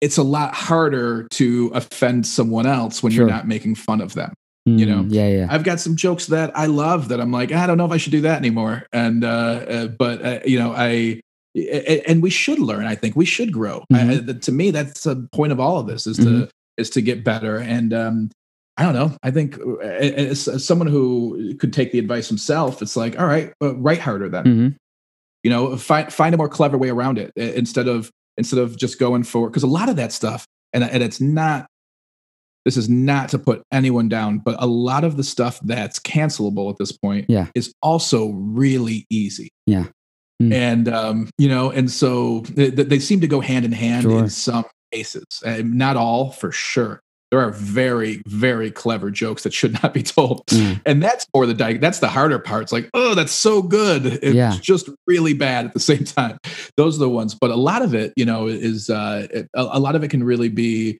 [0.00, 3.22] it's a lot harder to offend someone else when sure.
[3.22, 4.32] you're not making fun of them.
[4.68, 5.46] Mm, you know, yeah, yeah.
[5.50, 7.96] I've got some jokes that I love that I'm like, I don't know if I
[7.96, 8.86] should do that anymore.
[8.92, 11.20] And, uh, uh but, uh, you know, I,
[12.06, 12.86] and we should learn.
[12.86, 13.84] I think we should grow.
[13.92, 14.30] Mm-hmm.
[14.30, 16.42] I, to me, that's the point of all of this is mm-hmm.
[16.42, 17.58] to, is to get better.
[17.58, 18.30] And, um,
[18.76, 19.14] I don't know.
[19.22, 23.26] I think uh, as, as, someone who could take the advice himself, it's like, all
[23.26, 24.44] right, uh, write harder then.
[24.44, 24.68] Mm-hmm.
[25.42, 28.98] You know, find find a more clever way around it instead of instead of just
[28.98, 31.66] going for because a lot of that stuff and, and it's not
[32.64, 36.70] this is not to put anyone down but a lot of the stuff that's cancelable
[36.70, 37.46] at this point yeah.
[37.54, 39.86] is also really easy yeah
[40.42, 40.52] mm.
[40.52, 44.18] and um, you know and so they, they, seem to go hand in hand sure.
[44.18, 47.00] in some cases and not all for sure
[47.30, 50.46] there are very very clever jokes that should not be told.
[50.46, 50.80] Mm.
[50.84, 52.62] and that's more the di- that's the harder part.
[52.62, 54.06] It's like oh that's so good.
[54.06, 54.56] It's yeah.
[54.60, 56.38] just really bad at the same time.
[56.76, 57.34] Those are the ones.
[57.34, 60.08] But a lot of it you know is uh it, a, a, lot of it
[60.08, 60.98] can really be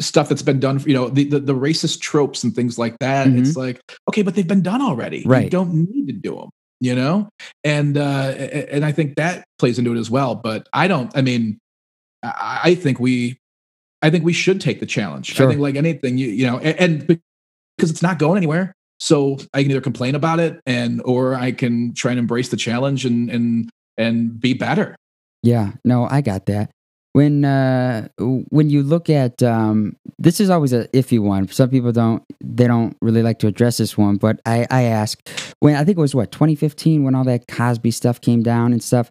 [0.00, 3.26] stuff that's been done you know the, the, the racist tropes and things like that.
[3.26, 3.38] Mm-hmm.
[3.38, 5.22] it's like okay but they've been done already.
[5.24, 5.44] Right.
[5.44, 6.50] you don't need to do them
[6.80, 7.28] you know?
[7.62, 8.34] And uh
[8.70, 10.34] and i think that plays into it as well.
[10.34, 11.58] But i don't i mean
[12.22, 13.38] i, I think we
[14.04, 15.28] I think we should take the challenge.
[15.28, 15.46] Sure.
[15.46, 17.20] I think like anything, you you know, and, and
[17.76, 18.74] because it's not going anywhere.
[19.00, 22.58] So I can either complain about it and or I can try and embrace the
[22.58, 24.94] challenge and and and be better.
[25.42, 26.70] Yeah, no, I got that.
[27.14, 31.48] When uh when you look at um this is always a iffy one.
[31.48, 35.18] Some people don't they don't really like to address this one, but I I ask
[35.60, 38.82] when I think it was what 2015 when all that Cosby stuff came down and
[38.82, 39.10] stuff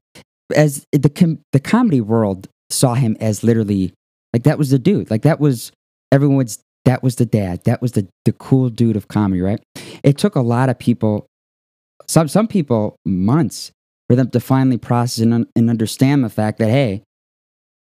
[0.55, 3.93] as the com- the comedy world saw him as literally
[4.33, 5.09] like that was the dude.
[5.11, 5.71] Like that was
[6.11, 7.63] everyone's that was the dad.
[7.65, 9.61] That was the the cool dude of comedy, right?
[10.03, 11.27] It took a lot of people
[12.07, 13.71] some some people months
[14.09, 17.03] for them to finally process and, and understand the fact that hey,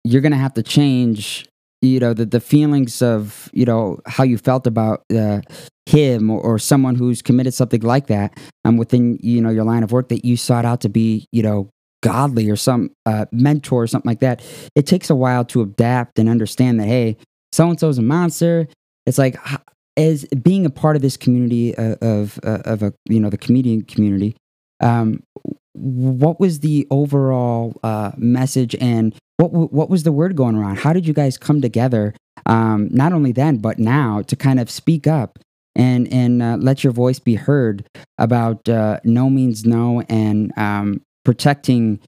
[0.04, 1.46] you're going to have to change
[1.82, 5.40] you know the, the feelings of you know how you felt about uh,
[5.86, 9.82] him or, or, someone who's committed something like that um, within you know your line
[9.82, 11.68] of work that you sought out to be you know
[12.02, 14.42] godly or some uh, mentor or something like that,
[14.74, 17.16] it takes a while to adapt and understand that, hey,
[17.52, 18.68] so and so's a monster.
[19.06, 19.36] It's like,
[19.96, 23.38] as being a part of this community uh, of, uh, of a, you know, the
[23.38, 24.36] comedian community,
[24.80, 25.22] um,
[25.72, 30.78] what was the overall uh, message and what, what was the word going around?
[30.78, 32.14] How did you guys come together,
[32.46, 35.38] um, not only then, but now to kind of speak up
[35.74, 37.86] and and uh, let your voice be heard
[38.18, 41.98] about uh, no means no and um, protecting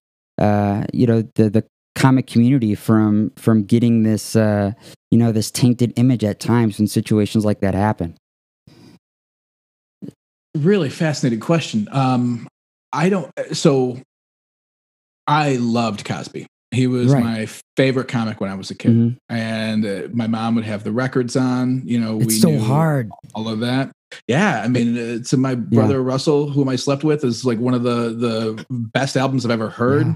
[0.41, 1.65] uh, you know the the
[1.97, 4.71] comic community from from getting this uh,
[5.11, 8.17] you know this tainted image at times when situations like that happen
[10.57, 12.47] really fascinating question um
[12.93, 14.01] i don't so
[15.27, 17.25] i loved cosby he was right.
[17.25, 19.35] my favorite comic when I was a kid, mm-hmm.
[19.35, 21.81] and uh, my mom would have the records on.
[21.87, 23.11] You know, it's we so hard.
[23.35, 23.91] All of that.
[24.27, 26.05] Yeah, I mean, uh, my brother yeah.
[26.05, 29.71] Russell, whom I slept with, is like one of the the best albums I've ever
[29.71, 30.07] heard.
[30.07, 30.15] Yeah.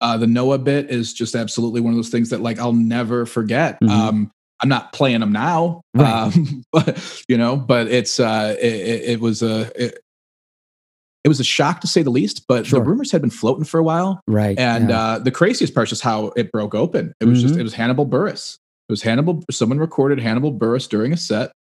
[0.00, 3.26] Uh, the Noah bit is just absolutely one of those things that like I'll never
[3.26, 3.80] forget.
[3.80, 3.90] Mm-hmm.
[3.90, 4.30] Um,
[4.62, 6.10] I'm not playing them now, right.
[6.10, 9.98] um, but you know, but it's uh, it, it was a it,
[11.24, 12.78] it was a shock to say the least, but sure.
[12.78, 14.20] the rumors had been floating for a while.
[14.26, 14.58] Right.
[14.58, 15.00] And yeah.
[15.00, 17.14] uh, the craziest part is how it broke open.
[17.18, 17.48] It was mm-hmm.
[17.48, 18.58] just, it was Hannibal Buress.
[18.88, 21.52] It was Hannibal, someone recorded Hannibal Buress during a set.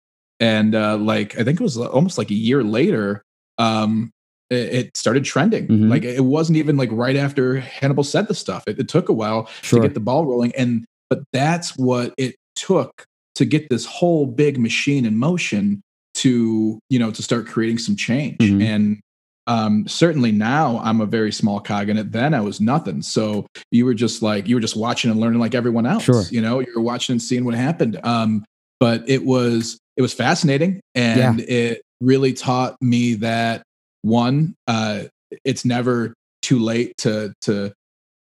[0.43, 3.23] And uh, like, I think it was almost like a year later,
[3.59, 4.11] um,
[4.51, 5.69] it, it started trending.
[5.69, 5.89] Mm-hmm.
[5.89, 8.65] Like, it wasn't even like right after Hannibal said the stuff.
[8.67, 9.81] It, it took a while sure.
[9.81, 10.53] to get the ball rolling.
[10.57, 13.05] And, but that's what it took
[13.37, 15.81] to get this whole big machine in motion
[16.15, 18.39] to, you know, to start creating some change.
[18.39, 18.63] Mm-hmm.
[18.63, 19.01] And,
[19.47, 22.11] um, certainly now I'm a very small cog in it.
[22.11, 23.03] Then I was nothing.
[23.03, 26.05] So you were just like you were just watching and learning like everyone else.
[26.05, 26.25] Sure.
[26.31, 27.99] You know, you were watching and seeing what happened.
[28.05, 28.45] Um,
[28.79, 31.45] but it was it was fascinating and yeah.
[31.47, 33.63] it really taught me that
[34.03, 35.05] one, uh,
[35.45, 37.73] it's never too late to to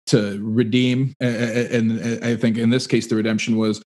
[0.06, 1.14] to redeem.
[1.20, 3.82] And I think in this case, the redemption was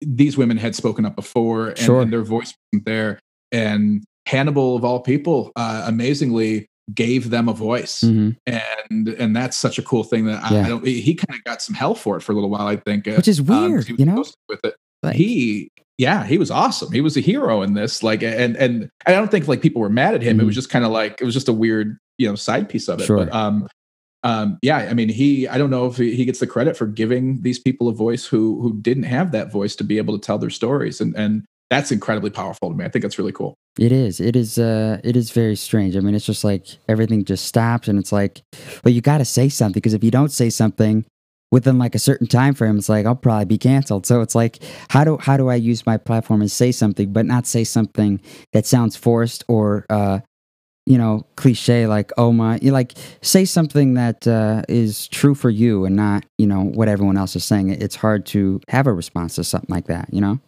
[0.00, 2.02] these women had spoken up before and, sure.
[2.02, 3.18] and their voice wasn't there.
[3.50, 8.30] And Hannibal of all people, uh, amazingly gave them a voice, mm-hmm.
[8.46, 10.86] and and that's such a cool thing that I, I don't.
[10.86, 13.12] He kind of got some hell for it for a little while, I think, uh,
[13.12, 14.24] which is um, weird, um, you know.
[14.48, 16.92] With it, like, he yeah, he was awesome.
[16.92, 18.04] He was a hero in this.
[18.04, 20.36] Like, and and I don't think like people were mad at him.
[20.36, 20.42] Mm-hmm.
[20.42, 22.88] It was just kind of like it was just a weird you know side piece
[22.88, 23.04] of it.
[23.04, 23.18] Sure.
[23.18, 23.68] But um,
[24.22, 26.86] um, yeah, I mean, he I don't know if he, he gets the credit for
[26.86, 30.24] giving these people a voice who who didn't have that voice to be able to
[30.24, 32.84] tell their stories, and and that's incredibly powerful to me.
[32.84, 33.54] I think that's really cool.
[33.76, 34.20] It is.
[34.20, 34.56] It is.
[34.56, 35.96] Uh, it is very strange.
[35.96, 38.40] I mean, it's just like everything just stops, and it's like,
[38.84, 41.04] well, you got to say something because if you don't say something
[41.50, 44.06] within like a certain time frame, it's like I'll probably be canceled.
[44.06, 44.58] So it's like,
[44.90, 48.20] how do how do I use my platform and say something, but not say something
[48.52, 50.20] that sounds forced or, uh,
[50.86, 55.50] you know, cliche like oh my, you like say something that uh, is true for
[55.50, 57.70] you and not you know what everyone else is saying.
[57.70, 60.12] It's hard to have a response to something like that.
[60.12, 60.40] You know.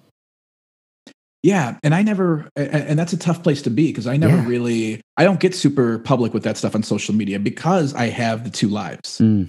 [1.43, 4.47] Yeah, and I never, and that's a tough place to be because I never yeah.
[4.47, 8.45] really, I don't get super public with that stuff on social media because I have
[8.45, 9.19] the two lives.
[9.21, 9.49] Mm.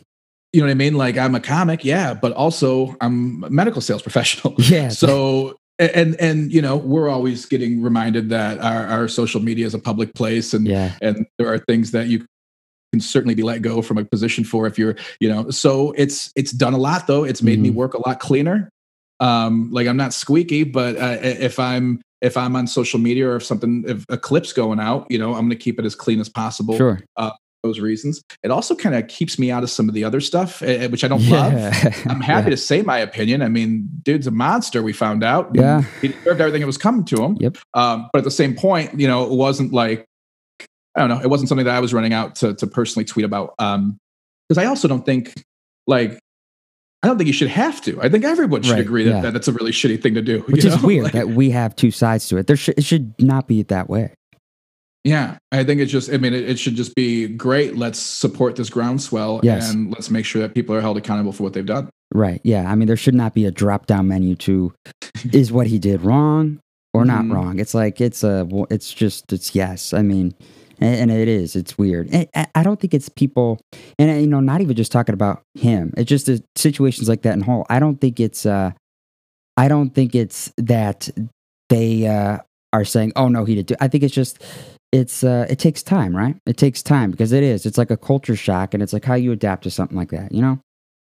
[0.53, 0.95] You know what I mean?
[0.95, 4.55] Like I'm a comic, yeah, but also I'm a medical sales professional.
[4.57, 4.89] Yeah.
[4.89, 9.73] So and and you know we're always getting reminded that our, our social media is
[9.73, 10.93] a public place and yeah.
[11.01, 12.25] and there are things that you
[12.93, 16.31] can certainly be let go from a position for if you're you know so it's
[16.35, 17.63] it's done a lot though it's made mm-hmm.
[17.63, 18.69] me work a lot cleaner
[19.19, 23.37] um like i'm not squeaky but uh, if i'm if i'm on social media or
[23.37, 25.95] if something if a clip's going out you know i'm going to keep it as
[25.95, 27.31] clean as possible sure uh,
[27.63, 28.23] those reasons.
[28.43, 31.03] It also kind of keeps me out of some of the other stuff, uh, which
[31.03, 31.71] I don't yeah.
[31.83, 32.05] love.
[32.07, 32.49] I'm happy yeah.
[32.51, 33.41] to say my opinion.
[33.41, 34.81] I mean, dude's a monster.
[34.81, 35.51] We found out.
[35.53, 37.37] Yeah, he deserved everything that was coming to him.
[37.39, 37.57] Yep.
[37.73, 40.05] Um, but at the same point, you know, it wasn't like
[40.95, 41.21] I don't know.
[41.21, 43.53] It wasn't something that I was running out to to personally tweet about.
[43.59, 43.97] Um,
[44.47, 45.41] because I also don't think
[45.87, 46.19] like
[47.03, 48.01] I don't think you should have to.
[48.01, 49.21] I think everyone should right, agree that, yeah.
[49.21, 50.39] that, that's a really shitty thing to do.
[50.47, 50.87] Which is know?
[50.87, 52.47] weird like, that we have two sides to it.
[52.47, 54.13] There sh- it should not be that way.
[55.03, 56.11] Yeah, I think it's just.
[56.13, 57.75] I mean, it, it, should just be great.
[57.75, 59.71] Let's support this groundswell, yes.
[59.71, 61.89] and let's make sure that people are held accountable for what they've done.
[62.13, 62.39] Right.
[62.43, 62.71] Yeah.
[62.71, 64.73] I mean, there should not be a drop down menu to
[65.31, 66.59] is what he did wrong
[66.93, 67.33] or not mm-hmm.
[67.33, 67.59] wrong.
[67.59, 68.47] It's like it's a.
[68.69, 69.33] It's just.
[69.33, 69.91] It's yes.
[69.91, 70.35] I mean,
[70.79, 71.55] and, and it is.
[71.55, 72.13] It's weird.
[72.13, 73.59] I, I don't think it's people,
[73.97, 75.93] and you know, not even just talking about him.
[75.97, 77.65] It's just the situations like that in whole.
[77.69, 78.45] I don't think it's.
[78.45, 78.71] uh
[79.57, 81.09] I don't think it's that
[81.69, 82.37] they uh
[82.71, 83.75] are saying, "Oh no, he did." Do.
[83.79, 84.43] I think it's just
[84.91, 86.35] it's uh, it takes time, right?
[86.45, 87.65] It takes time because it is.
[87.65, 90.31] It's like a culture shock, and it's like how you adapt to something like that,
[90.31, 90.59] you know.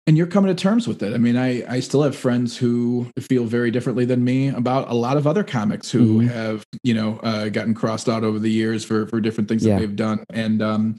[0.08, 1.14] And you're coming to terms with it.
[1.14, 4.94] I mean, I I still have friends who feel very differently than me about a
[4.94, 6.28] lot of other comics who mm-hmm.
[6.28, 9.76] have you know uh, gotten crossed out over the years for for different things yeah.
[9.76, 10.24] that they've done.
[10.32, 10.98] And um,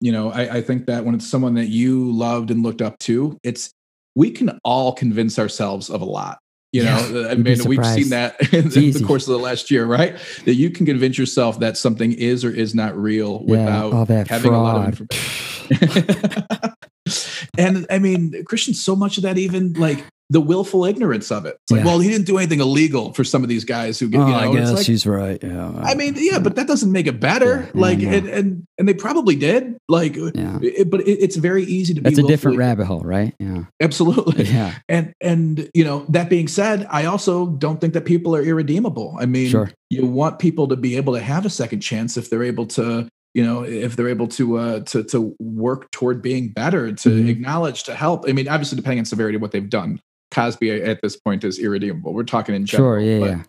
[0.00, 2.98] you know, I, I think that when it's someone that you loved and looked up
[3.00, 3.70] to, it's
[4.14, 6.38] we can all convince ourselves of a lot
[6.72, 9.70] you know, yeah, uh, I mean, we've seen that in the course of the last
[9.70, 10.16] year, right?
[10.44, 14.50] That you can convince yourself that something is or is not real yeah, without having
[14.50, 14.52] fraud.
[14.52, 16.74] a lot of information.
[17.58, 21.58] and I mean, Christian, so much of that even like the willful ignorance of it.
[21.62, 21.86] It's like, yeah.
[21.86, 24.20] well, he didn't do anything illegal for some of these guys who get.
[24.20, 25.42] Oh, you know, I guess like, he's right.
[25.42, 25.72] Yeah.
[25.78, 27.70] I mean, yeah, but that doesn't make it better.
[27.74, 29.78] Yeah, like, and, and and they probably did.
[29.88, 30.58] Like, yeah.
[30.60, 32.02] It, but it, it's very easy to.
[32.02, 32.10] Be.
[32.10, 33.34] That's a different rabbit hole, right?
[33.38, 33.64] Yeah.
[33.80, 34.44] Absolutely.
[34.44, 34.74] Yeah.
[34.88, 39.16] And and you know that being said, I also don't think that people are irredeemable.
[39.18, 39.70] I mean, sure.
[39.88, 43.08] you want people to be able to have a second chance if they're able to
[43.34, 47.28] you know if they're able to uh to to work toward being better to mm-hmm.
[47.28, 50.00] acknowledge to help i mean obviously depending on severity of what they've done
[50.30, 52.12] Cosby at this point is irredeemable.
[52.12, 52.92] We're talking in general.
[52.92, 53.42] Sure, yeah, yeah.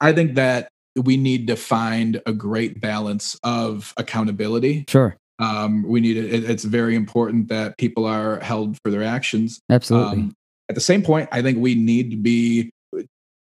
[0.00, 4.84] I think that we need to find a great balance of accountability.
[4.88, 5.16] Sure.
[5.38, 9.60] Um, we need it, it's very important that people are held for their actions.
[9.68, 10.22] Absolutely.
[10.22, 10.34] Um,
[10.68, 12.70] at the same point, I think we need to be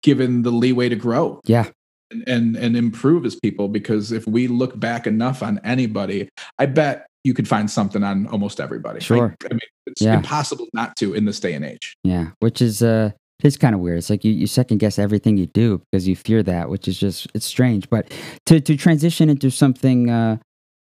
[0.04, 1.40] given the leeway to grow.
[1.46, 1.70] Yeah.
[2.10, 6.66] And, and and improve as people because if we look back enough on anybody, I
[6.66, 9.02] bet you could find something on almost everybody.
[9.02, 9.36] Sure.
[9.44, 10.16] I mean, it's yeah.
[10.16, 11.96] impossible not to in this day and age.
[12.04, 13.12] Yeah, which is uh
[13.44, 14.00] it's kind of weird.
[14.00, 16.98] It's like you, you second guess everything you do because you fear that, which is
[16.98, 17.90] just it's strange.
[17.90, 18.12] But
[18.46, 20.38] to to transition into something uh,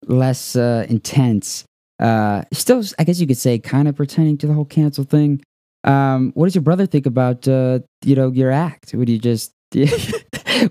[0.07, 1.65] less uh, intense,
[1.99, 5.43] uh, still, I guess you could say, kind of pertaining to the whole cancel thing.
[5.83, 8.93] Um, what does your brother think about uh, you know your act?
[8.93, 9.51] Would you just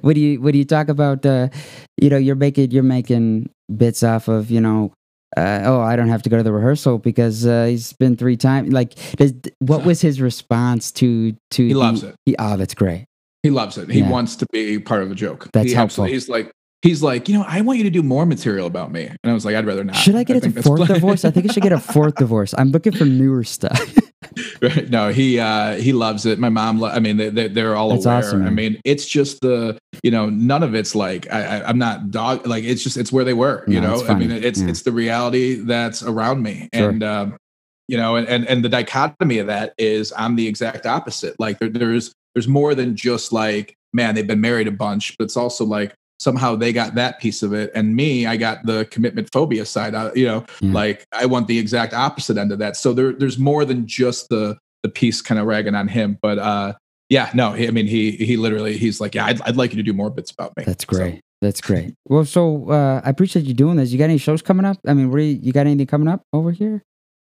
[0.00, 1.24] what do you what do you talk about?
[1.24, 1.48] Uh,
[2.00, 4.92] you know, you're making you're making bits off of you know
[5.36, 8.36] uh, oh, I don't have to go to the rehearsal because uh, he's been three
[8.36, 8.72] times.
[8.72, 11.66] Like, does, what was his response to to?
[11.66, 12.14] He the, loves it.
[12.26, 13.06] He, oh, that's great.
[13.42, 13.90] He loves it.
[13.90, 14.10] He yeah.
[14.10, 15.48] wants to be part of the joke.
[15.52, 16.04] That's he helpful.
[16.04, 16.52] He's like,
[16.82, 19.06] he's like, you know, I want you to do more material about me.
[19.06, 19.96] And I was like, I'd rather not.
[19.96, 21.24] Should I get I a fourth divorce?
[21.24, 22.54] I think I should get a fourth divorce.
[22.56, 23.94] I'm looking for newer stuff.
[24.88, 26.38] no, he uh, he loves it.
[26.38, 28.18] My mom, lo- I mean, they, they're all That's aware.
[28.18, 32.10] Awesome, I mean, it's just the you know, none of it's like I, am not
[32.10, 32.46] dog.
[32.46, 33.64] Like it's just it's where they were.
[33.66, 34.68] You know, I mean, it's yeah.
[34.68, 36.90] it's the reality that's around me, sure.
[36.90, 37.36] and um,
[37.88, 41.38] you know, and, and and the dichotomy of that is I'm the exact opposite.
[41.40, 45.24] Like there, there's there's more than just like man, they've been married a bunch, but
[45.24, 48.84] it's also like somehow they got that piece of it and me i got the
[48.86, 50.72] commitment phobia side uh, you know yeah.
[50.72, 52.76] like i want the exact opposite end of that.
[52.76, 56.38] So there, there's more than just the the piece kind of ragging on him but
[56.38, 56.74] uh
[57.08, 59.76] yeah no he, i mean he he literally he's like yeah I'd, I'd like you
[59.76, 60.64] to do more bits about me.
[60.64, 61.16] That's great.
[61.16, 61.20] So.
[61.40, 61.94] that's great.
[62.06, 63.90] Well so uh i appreciate you doing this.
[63.90, 64.78] You got any shows coming up?
[64.86, 66.82] I mean you, you got anything coming up over here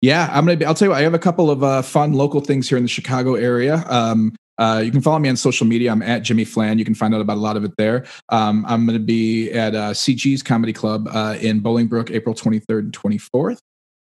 [0.05, 0.59] yeah, I'm gonna.
[0.59, 0.99] Be, I'll tell you what.
[0.99, 3.83] I have a couple of uh, fun local things here in the Chicago area.
[3.89, 5.91] Um, uh, you can follow me on social media.
[5.91, 6.79] I'm at Jimmy Flan.
[6.79, 8.05] You can find out about a lot of it there.
[8.29, 12.79] Um, I'm going to be at uh, CG's Comedy Club uh, in Bolingbrook, April 23rd
[12.81, 13.59] and 24th.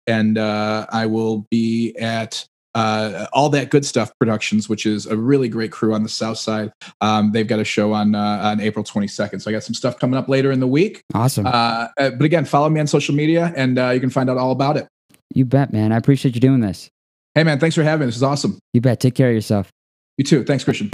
[0.08, 2.44] And uh, I will be at
[2.74, 6.38] uh, All That Good Stuff Productions, which is a really great crew on the South
[6.38, 6.72] Side.
[7.00, 9.40] Um, they've got a show on uh, on April 22nd.
[9.40, 11.02] So I got some stuff coming up later in the week.
[11.14, 11.44] Awesome.
[11.44, 14.88] but again, follow me on social media and you can find out all about it.
[15.34, 15.92] You bet, man.
[15.92, 16.90] I appreciate you doing this.
[17.34, 18.06] Hey, man, thanks for having me.
[18.06, 18.58] This is awesome.
[18.72, 19.00] You bet.
[19.00, 19.70] Take care of yourself.
[20.18, 20.44] You too.
[20.44, 20.90] Thanks, Christian.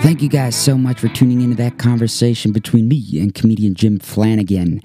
[0.00, 3.98] Thank you guys so much for tuning into that conversation between me and comedian Jim
[3.98, 4.80] Flannigan.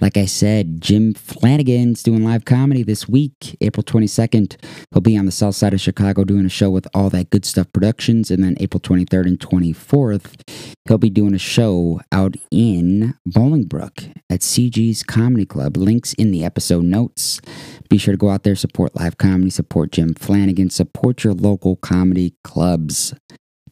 [0.00, 4.56] Like I said, Jim Flannigan's doing live comedy this week, April 22nd.
[4.92, 7.44] He'll be on the south side of Chicago doing a show with All That Good
[7.44, 8.30] Stuff Productions.
[8.30, 14.40] And then April 23rd and 24th, he'll be doing a show out in Bolingbrook at
[14.40, 15.76] CG's Comedy Club.
[15.76, 17.40] Links in the episode notes.
[17.88, 21.74] Be sure to go out there, support live comedy, support Jim Flannigan, support your local
[21.74, 23.14] comedy clubs.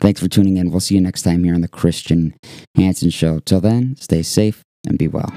[0.01, 0.71] Thanks for tuning in.
[0.71, 2.35] We'll see you next time here on the Christian
[2.75, 3.39] Hansen Show.
[3.39, 5.33] Till then, stay safe and be well.